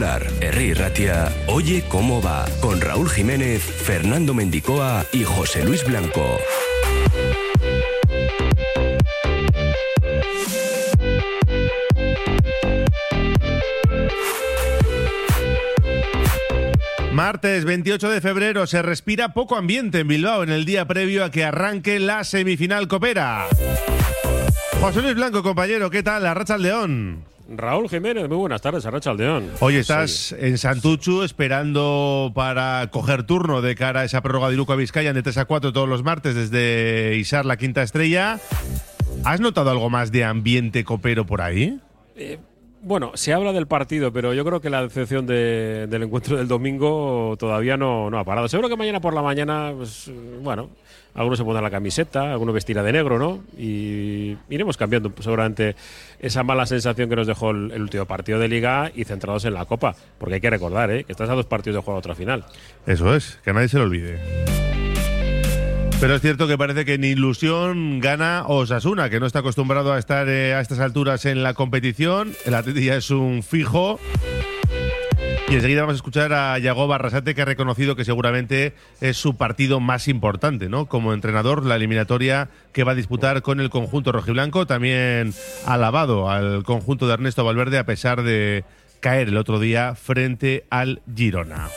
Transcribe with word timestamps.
Popular, 0.00 0.26
Herri 0.40 0.72
Ratia, 0.72 1.30
Oye 1.46 1.84
cómo 1.86 2.22
va, 2.22 2.46
con 2.62 2.80
Raúl 2.80 3.10
Jiménez, 3.10 3.62
Fernando 3.62 4.32
Mendicoa 4.32 5.04
y 5.12 5.24
José 5.24 5.62
Luis 5.62 5.84
Blanco. 5.84 6.38
Martes 17.12 17.66
28 17.66 18.08
de 18.08 18.22
febrero 18.22 18.66
se 18.66 18.80
respira 18.80 19.34
poco 19.34 19.56
ambiente 19.56 19.98
en 19.98 20.08
Bilbao 20.08 20.42
en 20.42 20.48
el 20.48 20.64
día 20.64 20.86
previo 20.86 21.26
a 21.26 21.30
que 21.30 21.44
arranque 21.44 22.00
la 22.00 22.24
semifinal 22.24 22.88
Copera. 22.88 23.48
José 24.80 25.02
Luis 25.02 25.14
Blanco, 25.14 25.42
compañero, 25.42 25.90
¿qué 25.90 26.02
tal? 26.02 26.26
Arracha 26.26 26.54
al 26.54 26.62
León. 26.62 27.29
Raúl 27.52 27.88
Jiménez, 27.88 28.28
muy 28.28 28.36
buenas 28.36 28.62
tardes, 28.62 28.86
Arracha 28.86 29.10
Aldeón. 29.10 29.50
Hoy 29.58 29.74
estás 29.74 30.30
en 30.38 30.56
Santuchu 30.56 31.22
esperando 31.22 32.30
para 32.32 32.88
coger 32.92 33.24
turno 33.24 33.60
de 33.60 33.74
cara 33.74 34.00
a 34.00 34.04
esa 34.04 34.22
prórroga 34.22 34.50
de 34.50 34.56
Luca 34.56 34.76
Vizcaya 34.76 35.12
de 35.12 35.22
3 35.22 35.38
a 35.38 35.44
4 35.46 35.72
todos 35.72 35.88
los 35.88 36.04
martes 36.04 36.36
desde 36.36 37.16
Isar 37.16 37.44
la 37.44 37.56
quinta 37.56 37.82
estrella. 37.82 38.38
¿Has 39.24 39.40
notado 39.40 39.70
algo 39.70 39.90
más 39.90 40.12
de 40.12 40.24
ambiente 40.24 40.84
copero 40.84 41.26
por 41.26 41.42
ahí? 41.42 41.80
Eh, 42.14 42.38
bueno, 42.82 43.12
se 43.14 43.32
habla 43.32 43.52
del 43.52 43.66
partido, 43.66 44.12
pero 44.12 44.32
yo 44.32 44.44
creo 44.44 44.60
que 44.60 44.70
la 44.70 44.82
decepción 44.82 45.26
de, 45.26 45.86
del 45.88 46.04
encuentro 46.04 46.36
del 46.36 46.48
domingo 46.48 47.36
todavía 47.38 47.76
no, 47.76 48.10
no, 48.10 48.18
ha 48.18 48.24
parado. 48.24 48.48
Seguro 48.48 48.68
que 48.68 48.76
mañana 48.76 49.00
por 49.00 49.14
la 49.14 49.22
mañana, 49.22 49.72
pues, 49.76 50.10
bueno, 50.42 50.70
algunos 51.14 51.38
se 51.38 51.44
pondrán 51.44 51.64
la 51.64 51.70
camiseta, 51.70 52.32
algunos 52.32 52.54
vestirá 52.54 52.82
de 52.82 52.92
negro, 52.92 53.18
¿no? 53.18 53.42
Y 53.58 54.36
iremos 54.48 54.76
cambiando 54.76 55.10
pues, 55.10 55.24
seguramente 55.24 55.76
esa 56.18 56.42
mala 56.42 56.66
sensación 56.66 57.08
que 57.08 57.16
nos 57.16 57.26
dejó 57.26 57.50
el, 57.50 57.80
último 57.80 58.06
partido 58.06 58.38
de 58.38 58.48
liga 58.48 58.90
y 58.94 59.04
centrados 59.04 59.44
en 59.44 59.54
la 59.54 59.64
Copa. 59.66 59.94
Porque 60.18 60.36
hay 60.36 60.40
que 60.40 60.50
recordar, 60.50 60.90
¿eh? 60.90 61.04
Que 61.04 61.12
estás 61.12 61.28
a 61.28 61.34
dos 61.34 61.46
partidos 61.46 61.76
de 61.76 61.82
juego 61.82 61.96
a 61.96 61.98
otra 61.98 62.14
final. 62.14 62.44
Eso 62.86 63.14
es, 63.14 63.38
que 63.44 63.52
nadie 63.52 63.68
se 63.68 63.78
lo 63.78 63.84
olvide. 63.84 64.69
Pero 66.00 66.14
es 66.14 66.22
cierto 66.22 66.48
que 66.48 66.56
parece 66.56 66.86
que 66.86 66.94
en 66.94 67.04
ilusión 67.04 68.00
gana 68.00 68.44
Osasuna, 68.46 69.10
que 69.10 69.20
no 69.20 69.26
está 69.26 69.40
acostumbrado 69.40 69.92
a 69.92 69.98
estar 69.98 70.26
eh, 70.30 70.54
a 70.54 70.60
estas 70.60 70.78
alturas 70.78 71.26
en 71.26 71.42
la 71.42 71.52
competición. 71.52 72.32
El 72.46 72.54
Atleti 72.54 72.86
ya 72.86 72.96
es 72.96 73.10
un 73.10 73.42
fijo. 73.42 74.00
Y 75.50 75.54
enseguida 75.56 75.82
vamos 75.82 75.94
a 75.94 75.96
escuchar 75.96 76.32
a 76.32 76.58
Yago 76.58 76.86
Barrasate, 76.86 77.34
que 77.34 77.42
ha 77.42 77.44
reconocido 77.44 77.96
que 77.96 78.06
seguramente 78.06 78.72
es 79.02 79.18
su 79.18 79.36
partido 79.36 79.78
más 79.78 80.08
importante, 80.08 80.70
¿no? 80.70 80.86
Como 80.86 81.12
entrenador, 81.12 81.66
la 81.66 81.76
eliminatoria 81.76 82.48
que 82.72 82.82
va 82.82 82.92
a 82.92 82.94
disputar 82.94 83.42
con 83.42 83.60
el 83.60 83.68
conjunto 83.68 84.10
rojiblanco. 84.10 84.66
También 84.66 85.34
alabado 85.66 86.30
al 86.30 86.62
conjunto 86.62 87.08
de 87.08 87.14
Ernesto 87.14 87.44
Valverde, 87.44 87.76
a 87.76 87.84
pesar 87.84 88.22
de 88.22 88.64
caer 89.00 89.28
el 89.28 89.36
otro 89.36 89.58
día 89.58 89.94
frente 89.96 90.64
al 90.70 91.02
Girona. 91.14 91.68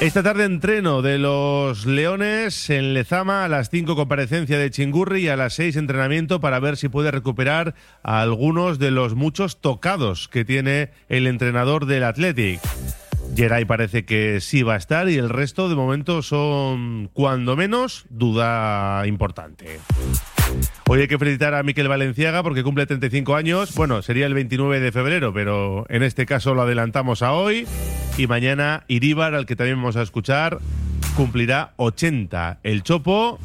Esta 0.00 0.22
tarde 0.22 0.44
entreno 0.44 1.02
de 1.02 1.18
los 1.18 1.86
Leones 1.86 2.68
en 2.68 2.92
Lezama, 2.92 3.44
a 3.44 3.48
las 3.48 3.70
5 3.70 3.96
comparecencia 3.96 4.58
de 4.58 4.70
Chingurri 4.70 5.22
y 5.22 5.28
a 5.28 5.36
las 5.36 5.54
6 5.54 5.76
entrenamiento 5.76 6.40
para 6.40 6.58
ver 6.58 6.76
si 6.76 6.88
puede 6.88 7.10
recuperar 7.10 7.74
a 8.02 8.20
algunos 8.20 8.78
de 8.78 8.90
los 8.90 9.14
muchos 9.14 9.60
tocados 9.60 10.28
que 10.28 10.44
tiene 10.44 10.90
el 11.08 11.26
entrenador 11.26 11.86
del 11.86 12.04
Athletic. 12.04 12.60
Geray 13.34 13.64
parece 13.64 14.04
que 14.04 14.40
sí 14.40 14.62
va 14.62 14.74
a 14.74 14.78
estar 14.78 15.08
y 15.08 15.16
el 15.16 15.30
resto 15.30 15.68
de 15.68 15.74
momento 15.74 16.22
son, 16.22 17.08
cuando 17.14 17.56
menos, 17.56 18.04
duda 18.10 19.06
importante. 19.06 19.80
Hoy 20.86 21.00
hay 21.00 21.08
que 21.08 21.18
felicitar 21.18 21.54
a 21.54 21.62
Miquel 21.62 21.88
Valenciaga 21.88 22.42
porque 22.42 22.62
cumple 22.62 22.84
35 22.84 23.36
años. 23.36 23.74
Bueno, 23.74 24.02
sería 24.02 24.26
el 24.26 24.34
29 24.34 24.80
de 24.80 24.92
febrero, 24.92 25.32
pero 25.32 25.86
en 25.88 26.02
este 26.02 26.26
caso 26.26 26.54
lo 26.54 26.62
adelantamos 26.62 27.22
a 27.22 27.32
hoy. 27.32 27.66
Y 28.18 28.26
mañana 28.26 28.84
Iríbar, 28.86 29.34
al 29.34 29.46
que 29.46 29.56
también 29.56 29.78
vamos 29.78 29.96
a 29.96 30.02
escuchar, 30.02 30.58
cumplirá 31.16 31.72
80. 31.76 32.58
El 32.62 32.82
Chopo 32.82 33.38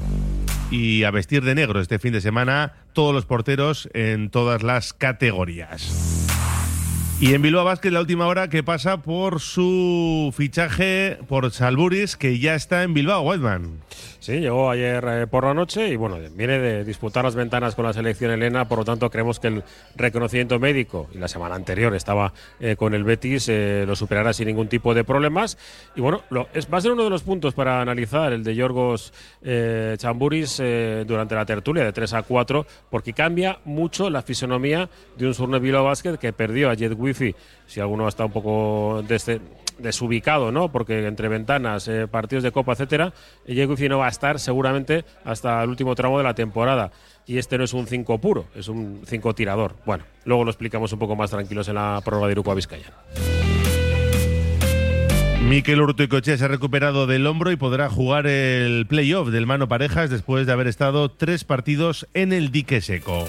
y 0.70 1.04
a 1.04 1.12
vestir 1.12 1.44
de 1.46 1.56
negro 1.56 1.80
este 1.80 1.98
fin 1.98 2.12
de 2.12 2.20
semana 2.20 2.74
todos 2.92 3.14
los 3.14 3.26
porteros 3.26 3.90
en 3.94 4.30
todas 4.30 4.62
las 4.62 4.92
categorías. 4.94 6.20
Y 7.22 7.34
en 7.34 7.42
Bilbao 7.42 7.66
Basket 7.66 7.92
la 7.92 8.00
última 8.00 8.28
hora 8.28 8.48
que 8.48 8.64
pasa 8.64 9.02
por 9.02 9.42
su 9.42 10.34
fichaje 10.34 11.18
por 11.28 11.52
Salburis, 11.52 12.16
que 12.16 12.40
ya 12.40 12.56
está 12.56 12.84
en 12.84 12.94
Bilbao, 12.94 13.24
Whiteman. 13.24 13.82
Sí, 14.20 14.40
llegó 14.40 14.70
ayer 14.70 15.04
eh, 15.08 15.28
por 15.28 15.46
la 15.46 15.54
noche 15.54 15.90
y 15.90 15.96
bueno, 15.96 16.18
viene 16.34 16.60
de 16.60 16.84
disputar 16.84 17.24
las 17.24 17.36
ventanas 17.36 17.76
con 17.76 17.86
la 17.86 17.94
selección 17.94 18.32
helena, 18.32 18.68
por 18.68 18.80
lo 18.80 18.86
tanto 18.86 19.10
creemos 19.10 19.40
que 19.40 19.48
el 19.48 19.64
reconocimiento 19.96 20.60
médico, 20.60 21.10
y 21.14 21.18
la 21.18 21.28
semana 21.28 21.56
anterior 21.56 21.96
estaba 21.96 22.34
eh, 22.60 22.76
con 22.76 22.94
el 22.94 23.04
Betis, 23.04 23.48
eh, 23.50 23.86
lo 23.88 23.96
superará 23.96 24.32
sin 24.32 24.48
ningún 24.48 24.68
tipo 24.68 24.94
de 24.94 25.04
problemas. 25.04 25.58
Y 25.96 26.02
bueno, 26.02 26.22
es, 26.54 26.72
va 26.72 26.78
a 26.78 26.82
ser 26.82 26.92
uno 26.92 27.04
de 27.06 27.10
los 27.10 27.24
puntos 27.24 27.54
para 27.54 27.82
analizar 27.82 28.32
el 28.32 28.44
de 28.44 28.56
Yorgos 28.56 29.14
Chamburis 29.98 30.62
durante 31.06 31.36
la 31.36 31.46
tertulia 31.46 31.84
de 31.84 31.94
3 31.94 32.14
a 32.14 32.24
4, 32.24 32.66
porque 32.90 33.14
cambia 33.14 33.60
mucho 33.66 34.10
la 34.10 34.22
fisonomía 34.22 34.90
de 35.18 35.28
un 35.28 35.34
Surne 35.34 35.60
Bilbao 35.60 35.86
Basket 35.86 36.18
que 36.18 36.34
perdió 36.34 36.70
a 36.70 36.74
Jet 36.74 36.94
Wifi, 37.10 37.36
si 37.68 37.80
alguno 37.80 38.08
está 38.08 38.26
un 38.26 38.32
poco 38.32 39.04
desde 39.08 39.42
desubicado, 39.80 40.52
¿no? 40.52 40.72
Porque 40.72 41.08
entre 41.08 41.28
ventanas, 41.28 41.88
eh, 41.88 42.08
partidos 42.08 42.44
de 42.44 42.52
Copa, 42.52 42.74
etcétera, 42.74 43.14
Yeguzi 43.48 43.90
no 43.90 44.00
va 44.00 44.08
a 44.08 44.10
estar 44.10 44.40
seguramente 44.40 45.06
hasta 45.24 45.64
el 45.64 45.70
último 45.70 45.96
tramo 45.96 46.18
de 46.18 46.24
la 46.24 46.34
temporada. 46.34 46.92
Y 47.26 47.38
este 47.38 47.58
no 47.58 47.64
es 47.64 47.74
un 47.74 47.88
5 47.88 48.20
puro, 48.20 48.46
es 48.56 48.68
un 48.68 49.02
5 49.06 49.36
tirador. 49.36 49.76
Bueno, 49.86 50.04
luego 50.26 50.44
lo 50.44 50.52
explicamos 50.52 50.92
un 50.94 51.00
poco 51.00 51.16
más 51.16 51.30
tranquilos 51.30 51.68
en 51.68 51.76
la 51.76 52.02
prórroga 52.04 52.28
de 52.28 52.34
Iruko 52.34 52.52
a 52.52 52.56
Vizcaya. 52.56 52.94
Miquel 55.42 55.82
Urticoche 55.82 56.38
se 56.38 56.46
ha 56.46 56.48
recuperado 56.48 57.08
del 57.08 57.26
hombro 57.26 57.52
y 57.52 57.56
podrá 57.56 57.90
jugar 57.90 58.28
el 58.28 58.86
playoff 58.88 59.30
del 59.30 59.48
mano 59.48 59.68
parejas 59.68 60.10
después 60.10 60.46
de 60.46 60.54
haber 60.54 60.68
estado 60.68 61.10
tres 61.10 61.44
partidos 61.44 62.08
en 62.14 62.34
el 62.34 62.52
dique 62.52 62.82
seco. 62.82 63.28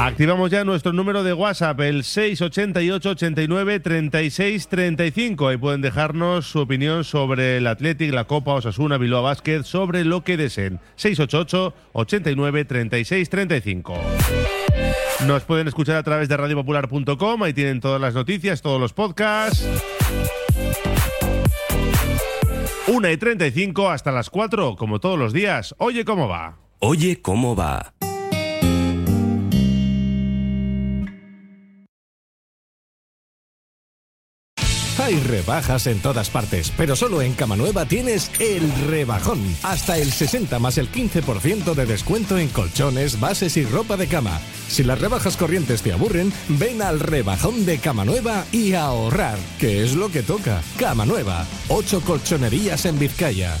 Activamos 0.00 0.52
ya 0.52 0.62
nuestro 0.62 0.92
número 0.92 1.24
de 1.24 1.32
WhatsApp, 1.32 1.80
el 1.80 2.04
688 2.04 3.10
89 3.10 3.80
36 3.80 4.68
35. 4.68 5.48
Ahí 5.48 5.56
pueden 5.56 5.80
dejarnos 5.80 6.46
su 6.46 6.60
opinión 6.60 7.02
sobre 7.02 7.56
el 7.56 7.66
Athletic, 7.66 8.12
la 8.12 8.22
Copa 8.22 8.54
Osasuna, 8.54 8.96
Bilbao 8.96 9.24
Basket, 9.24 9.64
sobre 9.64 10.04
lo 10.04 10.22
que 10.22 10.36
deseen. 10.36 10.78
688 10.94 11.74
89 11.94 12.64
36 12.64 13.28
35. 13.28 13.94
Nos 15.26 15.42
pueden 15.42 15.66
escuchar 15.66 15.96
a 15.96 16.04
través 16.04 16.28
de 16.28 16.36
radiopopular.com, 16.36 17.42
ahí 17.42 17.52
tienen 17.52 17.80
todas 17.80 18.00
las 18.00 18.14
noticias, 18.14 18.62
todos 18.62 18.80
los 18.80 18.92
podcasts. 18.92 19.66
1 22.86 23.10
y 23.10 23.16
35 23.16 23.90
hasta 23.90 24.12
las 24.12 24.30
4, 24.30 24.76
como 24.76 25.00
todos 25.00 25.18
los 25.18 25.32
días. 25.32 25.74
Oye, 25.78 26.04
¿cómo 26.04 26.28
va? 26.28 26.56
Oye, 26.78 27.20
¿cómo 27.20 27.56
va? 27.56 27.94
Hay 35.08 35.20
rebajas 35.20 35.86
en 35.86 36.00
todas 36.00 36.28
partes, 36.28 36.70
pero 36.76 36.94
solo 36.94 37.22
en 37.22 37.32
Cama 37.32 37.56
Nueva 37.56 37.86
tienes 37.86 38.30
el 38.40 38.70
rebajón. 38.88 39.40
Hasta 39.62 39.96
el 39.96 40.12
60 40.12 40.58
más 40.58 40.76
el 40.76 40.92
15% 40.92 41.72
de 41.72 41.86
descuento 41.86 42.36
en 42.36 42.48
colchones, 42.48 43.18
bases 43.18 43.56
y 43.56 43.64
ropa 43.64 43.96
de 43.96 44.06
cama. 44.06 44.38
Si 44.68 44.84
las 44.84 45.00
rebajas 45.00 45.38
corrientes 45.38 45.80
te 45.80 45.94
aburren, 45.94 46.30
ven 46.50 46.82
al 46.82 47.00
rebajón 47.00 47.64
de 47.64 47.78
Cama 47.78 48.04
Nueva 48.04 48.44
y 48.52 48.74
ahorrar, 48.74 49.38
que 49.58 49.82
es 49.82 49.94
lo 49.94 50.10
que 50.10 50.22
toca. 50.22 50.60
Cama 50.76 51.06
Nueva, 51.06 51.46
8 51.68 52.02
colchonerías 52.02 52.84
en 52.84 52.98
Vizcaya. 52.98 53.56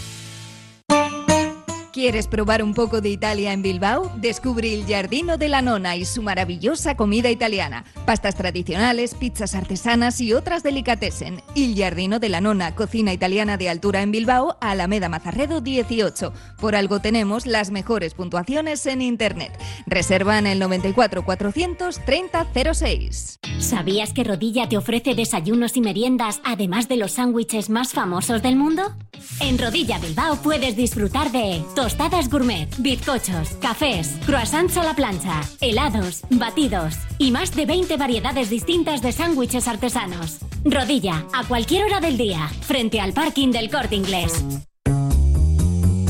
¿Quieres 1.98 2.28
probar 2.28 2.62
un 2.62 2.74
poco 2.74 3.00
de 3.00 3.08
Italia 3.08 3.52
en 3.52 3.60
Bilbao? 3.60 4.12
Descubre 4.18 4.72
el 4.72 4.86
Giardino 4.86 5.36
de 5.36 5.48
la 5.48 5.62
Nona 5.62 5.96
y 5.96 6.04
su 6.04 6.22
maravillosa 6.22 6.96
comida 6.96 7.28
italiana. 7.28 7.84
Pastas 8.06 8.36
tradicionales, 8.36 9.16
pizzas 9.16 9.56
artesanas 9.56 10.20
y 10.20 10.32
otras 10.32 10.62
delicatessen. 10.62 11.42
Il 11.56 11.74
Giardino 11.74 12.20
de 12.20 12.28
la 12.28 12.40
Nona, 12.40 12.76
cocina 12.76 13.12
italiana 13.12 13.56
de 13.56 13.68
altura 13.68 14.02
en 14.02 14.12
Bilbao, 14.12 14.58
Alameda 14.60 15.08
Mazarredo 15.08 15.60
18. 15.60 16.32
Por 16.60 16.76
algo 16.76 17.00
tenemos 17.00 17.46
las 17.46 17.72
mejores 17.72 18.14
puntuaciones 18.14 18.86
en 18.86 19.02
Internet. 19.02 19.58
Reserva 19.88 20.38
en 20.38 20.46
el 20.46 20.60
94 20.60 21.24
430 21.24 22.74
06. 22.74 23.40
¿Sabías 23.58 24.12
que 24.12 24.22
Rodilla 24.22 24.68
te 24.68 24.76
ofrece 24.76 25.16
desayunos 25.16 25.76
y 25.76 25.80
meriendas 25.80 26.40
además 26.44 26.86
de 26.86 26.96
los 26.96 27.10
sándwiches 27.10 27.70
más 27.70 27.92
famosos 27.92 28.40
del 28.40 28.54
mundo? 28.54 28.94
En 29.40 29.58
Rodilla 29.58 29.98
Bilbao 29.98 30.36
puedes 30.36 30.76
disfrutar 30.76 31.32
de 31.32 31.56
tostadas 31.88 32.28
gourmet, 32.28 32.68
bizcochos, 32.76 33.48
cafés, 33.62 34.18
croissants 34.26 34.76
a 34.76 34.84
la 34.84 34.92
plancha, 34.92 35.40
helados, 35.62 36.20
batidos 36.28 36.96
y 37.16 37.30
más 37.30 37.56
de 37.56 37.64
20 37.64 37.96
variedades 37.96 38.50
distintas 38.50 39.00
de 39.00 39.10
sándwiches 39.10 39.66
artesanos. 39.66 40.40
Rodilla, 40.66 41.24
a 41.32 41.44
cualquier 41.44 41.86
hora 41.86 42.00
del 42.00 42.18
día, 42.18 42.46
frente 42.60 43.00
al 43.00 43.14
parking 43.14 43.52
del 43.52 43.70
corte 43.70 43.96
inglés. 43.96 44.44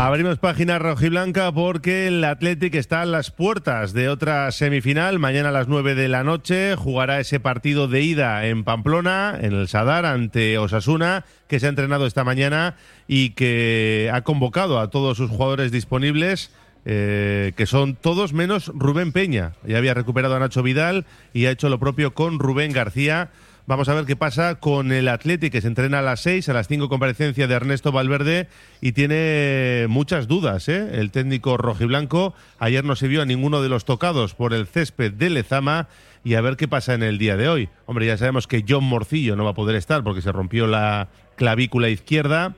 Abrimos 0.00 0.38
página 0.38 0.78
rojiblanca 0.78 1.50
porque 1.50 2.06
el 2.06 2.22
Athletic 2.22 2.76
está 2.76 3.02
a 3.02 3.04
las 3.04 3.32
puertas 3.32 3.92
de 3.92 4.08
otra 4.08 4.52
semifinal. 4.52 5.18
Mañana 5.18 5.48
a 5.48 5.52
las 5.52 5.66
9 5.66 5.96
de 5.96 6.06
la 6.06 6.22
noche 6.22 6.76
jugará 6.76 7.18
ese 7.18 7.40
partido 7.40 7.88
de 7.88 8.02
ida 8.02 8.46
en 8.46 8.62
Pamplona, 8.62 9.36
en 9.40 9.54
el 9.54 9.66
Sadar, 9.66 10.06
ante 10.06 10.56
Osasuna, 10.56 11.24
que 11.48 11.58
se 11.58 11.66
ha 11.66 11.70
entrenado 11.70 12.06
esta 12.06 12.22
mañana 12.22 12.76
y 13.08 13.30
que 13.30 14.08
ha 14.14 14.22
convocado 14.22 14.78
a 14.78 14.88
todos 14.88 15.16
sus 15.16 15.30
jugadores 15.30 15.72
disponibles. 15.72 16.52
Eh, 16.84 17.52
que 17.56 17.66
son 17.66 17.96
todos 17.96 18.32
menos 18.32 18.70
Rubén 18.72 19.10
Peña. 19.10 19.54
Ya 19.66 19.78
había 19.78 19.94
recuperado 19.94 20.36
a 20.36 20.38
Nacho 20.38 20.62
Vidal 20.62 21.06
y 21.34 21.46
ha 21.46 21.50
hecho 21.50 21.68
lo 21.68 21.80
propio 21.80 22.14
con 22.14 22.38
Rubén 22.38 22.72
García. 22.72 23.30
Vamos 23.68 23.90
a 23.90 23.94
ver 23.94 24.06
qué 24.06 24.16
pasa 24.16 24.54
con 24.54 24.92
el 24.92 25.08
Athletic, 25.08 25.52
que 25.52 25.60
se 25.60 25.66
entrena 25.66 25.98
a 25.98 26.02
las 26.02 26.20
6, 26.20 26.48
a 26.48 26.54
las 26.54 26.68
5 26.68 26.88
comparecencia 26.88 27.46
de 27.46 27.54
Ernesto 27.54 27.92
Valverde 27.92 28.48
y 28.80 28.92
tiene 28.92 29.84
muchas 29.90 30.26
dudas. 30.26 30.70
¿eh? 30.70 30.98
El 30.98 31.10
técnico 31.10 31.58
rojiblanco 31.58 32.32
ayer 32.58 32.82
no 32.82 32.96
se 32.96 33.08
vio 33.08 33.20
a 33.20 33.26
ninguno 33.26 33.60
de 33.60 33.68
los 33.68 33.84
tocados 33.84 34.34
por 34.34 34.54
el 34.54 34.66
césped 34.66 35.12
de 35.12 35.28
Lezama 35.28 35.86
y 36.24 36.32
a 36.32 36.40
ver 36.40 36.56
qué 36.56 36.66
pasa 36.66 36.94
en 36.94 37.02
el 37.02 37.18
día 37.18 37.36
de 37.36 37.50
hoy. 37.50 37.68
Hombre, 37.84 38.06
ya 38.06 38.16
sabemos 38.16 38.46
que 38.46 38.64
John 38.66 38.84
Morcillo 38.84 39.36
no 39.36 39.44
va 39.44 39.50
a 39.50 39.54
poder 39.54 39.76
estar 39.76 40.02
porque 40.02 40.22
se 40.22 40.32
rompió 40.32 40.66
la 40.66 41.08
clavícula 41.36 41.90
izquierda. 41.90 42.54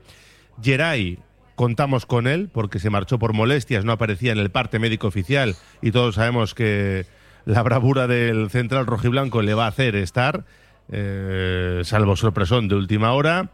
Geray, 0.62 1.18
contamos 1.56 2.06
con 2.06 2.28
él 2.28 2.50
porque 2.52 2.78
se 2.78 2.88
marchó 2.88 3.18
por 3.18 3.32
molestias, 3.32 3.84
no 3.84 3.90
aparecía 3.90 4.30
en 4.30 4.38
el 4.38 4.50
parte 4.50 4.78
médico 4.78 5.08
oficial 5.08 5.56
y 5.82 5.90
todos 5.90 6.14
sabemos 6.14 6.54
que 6.54 7.04
la 7.46 7.64
bravura 7.64 8.06
del 8.06 8.48
central 8.48 8.86
rojiblanco 8.86 9.42
le 9.42 9.54
va 9.54 9.64
a 9.64 9.70
hacer 9.70 9.96
estar. 9.96 10.44
Eh, 10.92 11.82
salvo 11.84 12.16
sorpresón 12.16 12.68
de 12.68 12.74
última 12.74 13.12
hora. 13.12 13.50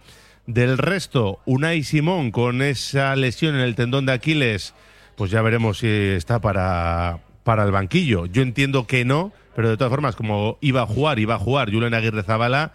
Del 0.46 0.78
resto, 0.78 1.40
Unai 1.44 1.82
Simón 1.82 2.30
con 2.30 2.62
esa 2.62 3.16
lesión 3.16 3.56
en 3.56 3.62
el 3.62 3.74
tendón 3.74 4.06
de 4.06 4.12
Aquiles, 4.12 4.74
pues 5.16 5.30
ya 5.30 5.42
veremos 5.42 5.78
si 5.78 5.88
está 5.88 6.40
para, 6.40 7.18
para 7.42 7.64
el 7.64 7.72
banquillo. 7.72 8.26
Yo 8.26 8.42
entiendo 8.42 8.86
que 8.86 9.04
no, 9.04 9.32
pero 9.56 9.68
de 9.68 9.76
todas 9.76 9.90
formas, 9.90 10.14
como 10.14 10.58
iba 10.60 10.82
a 10.82 10.86
jugar, 10.86 11.18
iba 11.18 11.34
a 11.34 11.38
jugar 11.38 11.72
Julen 11.72 11.94
Aguirre 11.94 12.22
Zabala, 12.22 12.74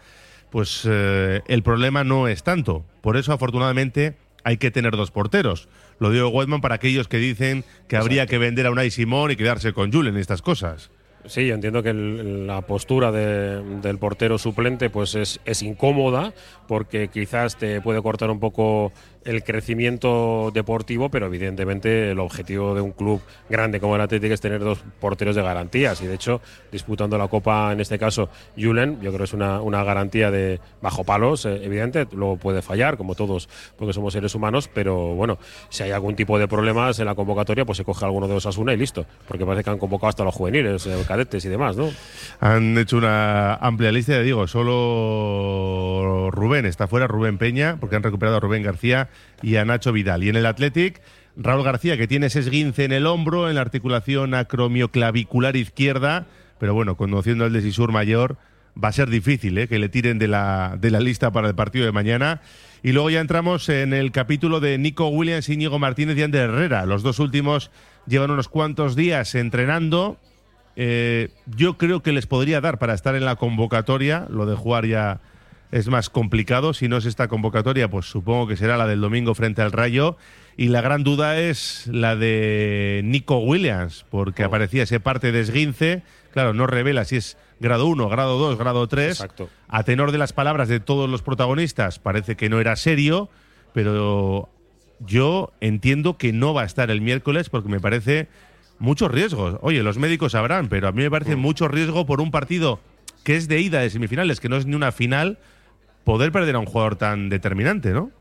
pues 0.49 0.85
eh, 0.85 1.41
el 1.47 1.63
problema 1.63 2.03
no 2.03 2.27
es 2.27 2.43
tanto. 2.43 2.83
Por 2.99 3.15
eso, 3.15 3.31
afortunadamente, 3.31 4.17
hay 4.43 4.57
que 4.57 4.69
tener 4.69 4.97
dos 4.97 5.11
porteros. 5.11 5.69
Lo 5.99 6.09
digo 6.09 6.27
Wedman 6.27 6.61
para 6.61 6.75
aquellos 6.75 7.07
que 7.07 7.17
dicen 7.17 7.63
que 7.87 7.95
habría 7.95 8.25
que 8.25 8.37
vender 8.37 8.65
a 8.65 8.71
Unai 8.71 8.91
Simón 8.91 9.31
y 9.31 9.37
quedarse 9.37 9.71
con 9.71 9.93
Julen 9.93 10.17
y 10.17 10.19
estas 10.19 10.41
cosas. 10.41 10.91
Sí, 11.25 11.47
yo 11.47 11.55
entiendo 11.55 11.83
que 11.83 11.93
la 11.93 12.61
postura 12.61 13.11
del 13.11 13.97
portero 13.99 14.37
suplente 14.37 14.89
pues 14.89 15.15
es, 15.15 15.39
es, 15.45 15.61
incómoda 15.61 16.33
porque 16.67 17.09
quizás 17.09 17.57
te 17.57 17.81
puede 17.81 18.01
cortar 18.01 18.29
un 18.31 18.39
poco 18.39 18.91
el 19.23 19.43
crecimiento 19.43 20.51
deportivo, 20.53 21.09
pero 21.09 21.27
evidentemente 21.27 22.11
el 22.11 22.19
objetivo 22.19 22.73
de 22.73 22.81
un 22.81 22.91
club 22.91 23.21
grande 23.49 23.79
como 23.79 23.95
el 23.95 24.01
Atlético 24.01 24.33
es 24.33 24.41
tener 24.41 24.61
dos 24.61 24.79
porteros 24.99 25.35
de 25.35 25.43
garantías 25.43 26.01
y 26.01 26.07
de 26.07 26.15
hecho 26.15 26.41
disputando 26.71 27.17
la 27.17 27.27
Copa 27.27 27.71
en 27.71 27.79
este 27.79 27.99
caso 27.99 28.29
Julen, 28.57 28.95
yo 29.01 29.11
creo 29.11 29.19
que 29.19 29.23
es 29.25 29.33
una, 29.33 29.61
una 29.61 29.83
garantía 29.83 30.31
de 30.31 30.59
bajo 30.81 31.03
palos, 31.03 31.45
eh, 31.45 31.63
evidente, 31.63 32.07
luego 32.13 32.37
puede 32.37 32.61
fallar 32.61 32.97
como 32.97 33.13
todos 33.13 33.47
porque 33.77 33.93
somos 33.93 34.13
seres 34.13 34.33
humanos, 34.33 34.69
pero 34.73 35.13
bueno, 35.13 35.37
si 35.69 35.83
hay 35.83 35.91
algún 35.91 36.15
tipo 36.15 36.39
de 36.39 36.47
problemas 36.47 36.97
en 36.99 37.05
la 37.05 37.15
convocatoria 37.15 37.63
pues 37.65 37.77
se 37.77 37.85
coge 37.85 38.05
alguno 38.05 38.27
de 38.27 38.35
Osasuna 38.35 38.73
y 38.73 38.77
listo, 38.77 39.05
porque 39.27 39.45
parece 39.45 39.63
que 39.63 39.69
han 39.69 39.77
convocado 39.77 40.09
hasta 40.09 40.23
los 40.23 40.33
juveniles, 40.33 40.87
eh, 40.87 41.03
cadetes 41.07 41.45
y 41.45 41.49
demás, 41.49 41.77
¿no? 41.77 41.89
Han 42.39 42.77
hecho 42.77 42.97
una 42.97 43.55
amplia 43.55 43.91
lista, 43.91 44.13
ya 44.13 44.21
digo, 44.21 44.47
solo 44.47 46.31
Rubén 46.31 46.65
está 46.65 46.87
fuera, 46.87 47.05
Rubén 47.05 47.37
Peña, 47.37 47.77
porque 47.79 47.95
han 47.95 48.03
recuperado 48.03 48.37
a 48.37 48.39
Rubén 48.39 48.63
García 48.63 49.09
y 49.41 49.55
a 49.55 49.65
Nacho 49.65 49.91
Vidal. 49.91 50.23
Y 50.23 50.29
en 50.29 50.35
el 50.35 50.45
Athletic, 50.45 51.01
Raúl 51.35 51.63
García, 51.63 51.97
que 51.97 52.07
tiene 52.07 52.27
ese 52.27 52.41
en 52.41 52.91
el 52.91 53.05
hombro, 53.05 53.49
en 53.49 53.55
la 53.55 53.61
articulación 53.61 54.33
acromioclavicular 54.33 55.55
izquierda, 55.55 56.27
pero 56.59 56.73
bueno, 56.73 56.95
conociendo 56.95 57.45
el 57.45 57.53
desisur 57.53 57.91
mayor, 57.91 58.37
va 58.81 58.89
a 58.89 58.91
ser 58.91 59.09
difícil 59.09 59.57
¿eh? 59.57 59.67
que 59.67 59.79
le 59.79 59.89
tiren 59.89 60.19
de 60.19 60.27
la, 60.27 60.77
de 60.79 60.91
la 60.91 60.99
lista 60.99 61.31
para 61.31 61.47
el 61.47 61.55
partido 61.55 61.85
de 61.85 61.91
mañana. 61.91 62.41
Y 62.83 62.93
luego 62.93 63.09
ya 63.09 63.19
entramos 63.19 63.69
en 63.69 63.93
el 63.93 64.11
capítulo 64.11 64.59
de 64.59 64.77
Nico 64.77 65.07
Williams, 65.07 65.49
Íñigo 65.49 65.79
Martínez 65.79 66.17
y 66.17 66.23
Ander 66.23 66.49
Herrera. 66.49 66.85
Los 66.85 67.03
dos 67.03 67.19
últimos 67.19 67.71
llevan 68.07 68.31
unos 68.31 68.47
cuantos 68.47 68.95
días 68.95 69.35
entrenando. 69.35 70.17
Eh, 70.75 71.29
yo 71.45 71.77
creo 71.77 72.01
que 72.01 72.11
les 72.11 72.25
podría 72.25 72.61
dar 72.61 72.79
para 72.79 72.93
estar 72.93 73.15
en 73.15 73.25
la 73.25 73.35
convocatoria, 73.35 74.25
lo 74.29 74.45
de 74.45 74.55
jugar 74.55 74.85
ya 74.85 75.19
es 75.71 75.87
más 75.87 76.09
complicado. 76.09 76.73
Si 76.73 76.87
no 76.87 76.97
es 76.97 77.05
esta 77.05 77.27
convocatoria, 77.27 77.89
pues 77.89 78.05
supongo 78.05 78.47
que 78.47 78.57
será 78.57 78.77
la 78.77 78.87
del 78.87 79.01
domingo 79.01 79.33
frente 79.35 79.61
al 79.61 79.71
Rayo. 79.71 80.17
Y 80.57 80.67
la 80.67 80.81
gran 80.81 81.03
duda 81.03 81.39
es 81.39 81.87
la 81.87 82.15
de 82.15 83.01
Nico 83.03 83.39
Williams, 83.39 84.05
porque 84.09 84.43
aparecía 84.43 84.83
ese 84.83 84.99
parte 84.99 85.31
de 85.31 85.39
esguince. 85.39 86.03
Claro, 86.31 86.53
no 86.53 86.67
revela 86.67 87.05
si 87.05 87.15
es 87.15 87.37
grado 87.59 87.87
1, 87.87 88.09
grado 88.09 88.37
2, 88.37 88.57
grado 88.57 88.87
3. 88.87 89.11
Exacto. 89.11 89.49
A 89.69 89.83
tenor 89.83 90.11
de 90.11 90.17
las 90.17 90.33
palabras 90.33 90.67
de 90.67 90.79
todos 90.79 91.09
los 91.09 91.21
protagonistas, 91.21 91.99
parece 91.99 92.35
que 92.35 92.49
no 92.49 92.59
era 92.59 92.75
serio, 92.75 93.29
pero 93.73 94.49
yo 94.99 95.53
entiendo 95.61 96.17
que 96.17 96.33
no 96.33 96.53
va 96.53 96.63
a 96.63 96.65
estar 96.65 96.91
el 96.91 97.01
miércoles 97.01 97.49
porque 97.49 97.69
me 97.69 97.79
parece 97.79 98.27
muchos 98.79 99.11
riesgos. 99.11 99.57
Oye, 99.61 99.83
los 99.83 99.97
médicos 99.97 100.33
sabrán, 100.33 100.67
pero 100.67 100.87
a 100.87 100.91
mí 100.91 101.01
me 101.01 101.11
parece 101.11 101.35
mucho 101.35 101.67
riesgo 101.67 102.05
por 102.05 102.19
un 102.19 102.31
partido 102.31 102.79
que 103.23 103.35
es 103.35 103.47
de 103.47 103.61
ida 103.61 103.79
de 103.79 103.89
semifinales, 103.89 104.39
que 104.39 104.49
no 104.49 104.57
es 104.57 104.65
ni 104.65 104.75
una 104.75 104.91
final, 104.91 105.37
poder 106.03 106.31
perder 106.31 106.55
a 106.55 106.59
un 106.59 106.65
jugador 106.65 106.95
tan 106.95 107.29
determinante, 107.29 107.91
¿no? 107.91 108.11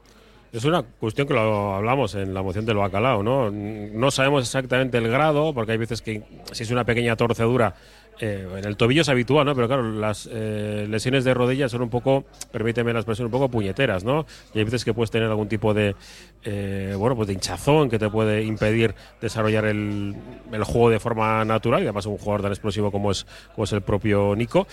Es 0.52 0.64
una 0.64 0.82
cuestión 0.82 1.28
que 1.28 1.34
lo 1.34 1.76
hablamos 1.76 2.16
en 2.16 2.34
la 2.34 2.42
moción 2.42 2.66
del 2.66 2.76
bacalao, 2.76 3.22
¿no? 3.22 3.52
No 3.52 4.10
sabemos 4.10 4.42
exactamente 4.42 4.98
el 4.98 5.08
grado, 5.08 5.54
porque 5.54 5.72
hay 5.72 5.78
veces 5.78 6.02
que 6.02 6.22
si 6.50 6.64
es 6.64 6.70
una 6.72 6.84
pequeña 6.84 7.14
torcedura, 7.14 7.76
eh, 8.18 8.48
en 8.58 8.64
el 8.64 8.76
tobillo 8.76 9.02
es 9.02 9.08
habitual, 9.08 9.46
¿no? 9.46 9.54
Pero 9.54 9.68
claro, 9.68 9.84
las 9.92 10.28
eh, 10.30 10.86
lesiones 10.90 11.22
de 11.22 11.34
rodillas 11.34 11.70
son 11.70 11.82
un 11.82 11.88
poco, 11.88 12.24
permíteme 12.50 12.92
la 12.92 12.98
expresión, 12.98 13.26
un 13.26 13.30
poco 13.30 13.48
puñeteras, 13.48 14.02
¿no? 14.02 14.26
Y 14.52 14.58
hay 14.58 14.64
veces 14.64 14.84
que 14.84 14.92
puedes 14.92 15.12
tener 15.12 15.28
algún 15.28 15.48
tipo 15.48 15.72
de, 15.72 15.94
eh, 16.42 16.94
bueno, 16.98 17.14
pues 17.14 17.28
de 17.28 17.34
hinchazón 17.34 17.88
que 17.88 18.00
te 18.00 18.10
puede 18.10 18.42
impedir 18.42 18.96
desarrollar 19.20 19.66
el, 19.66 20.16
el 20.52 20.64
juego 20.64 20.90
de 20.90 20.98
forma 20.98 21.44
natural, 21.44 21.80
y 21.80 21.84
además 21.84 22.06
un 22.06 22.18
jugador 22.18 22.42
tan 22.42 22.50
explosivo 22.50 22.90
como 22.90 23.12
es, 23.12 23.24
como 23.54 23.64
es 23.64 23.72
el 23.72 23.82
propio 23.82 24.34
Nico 24.34 24.66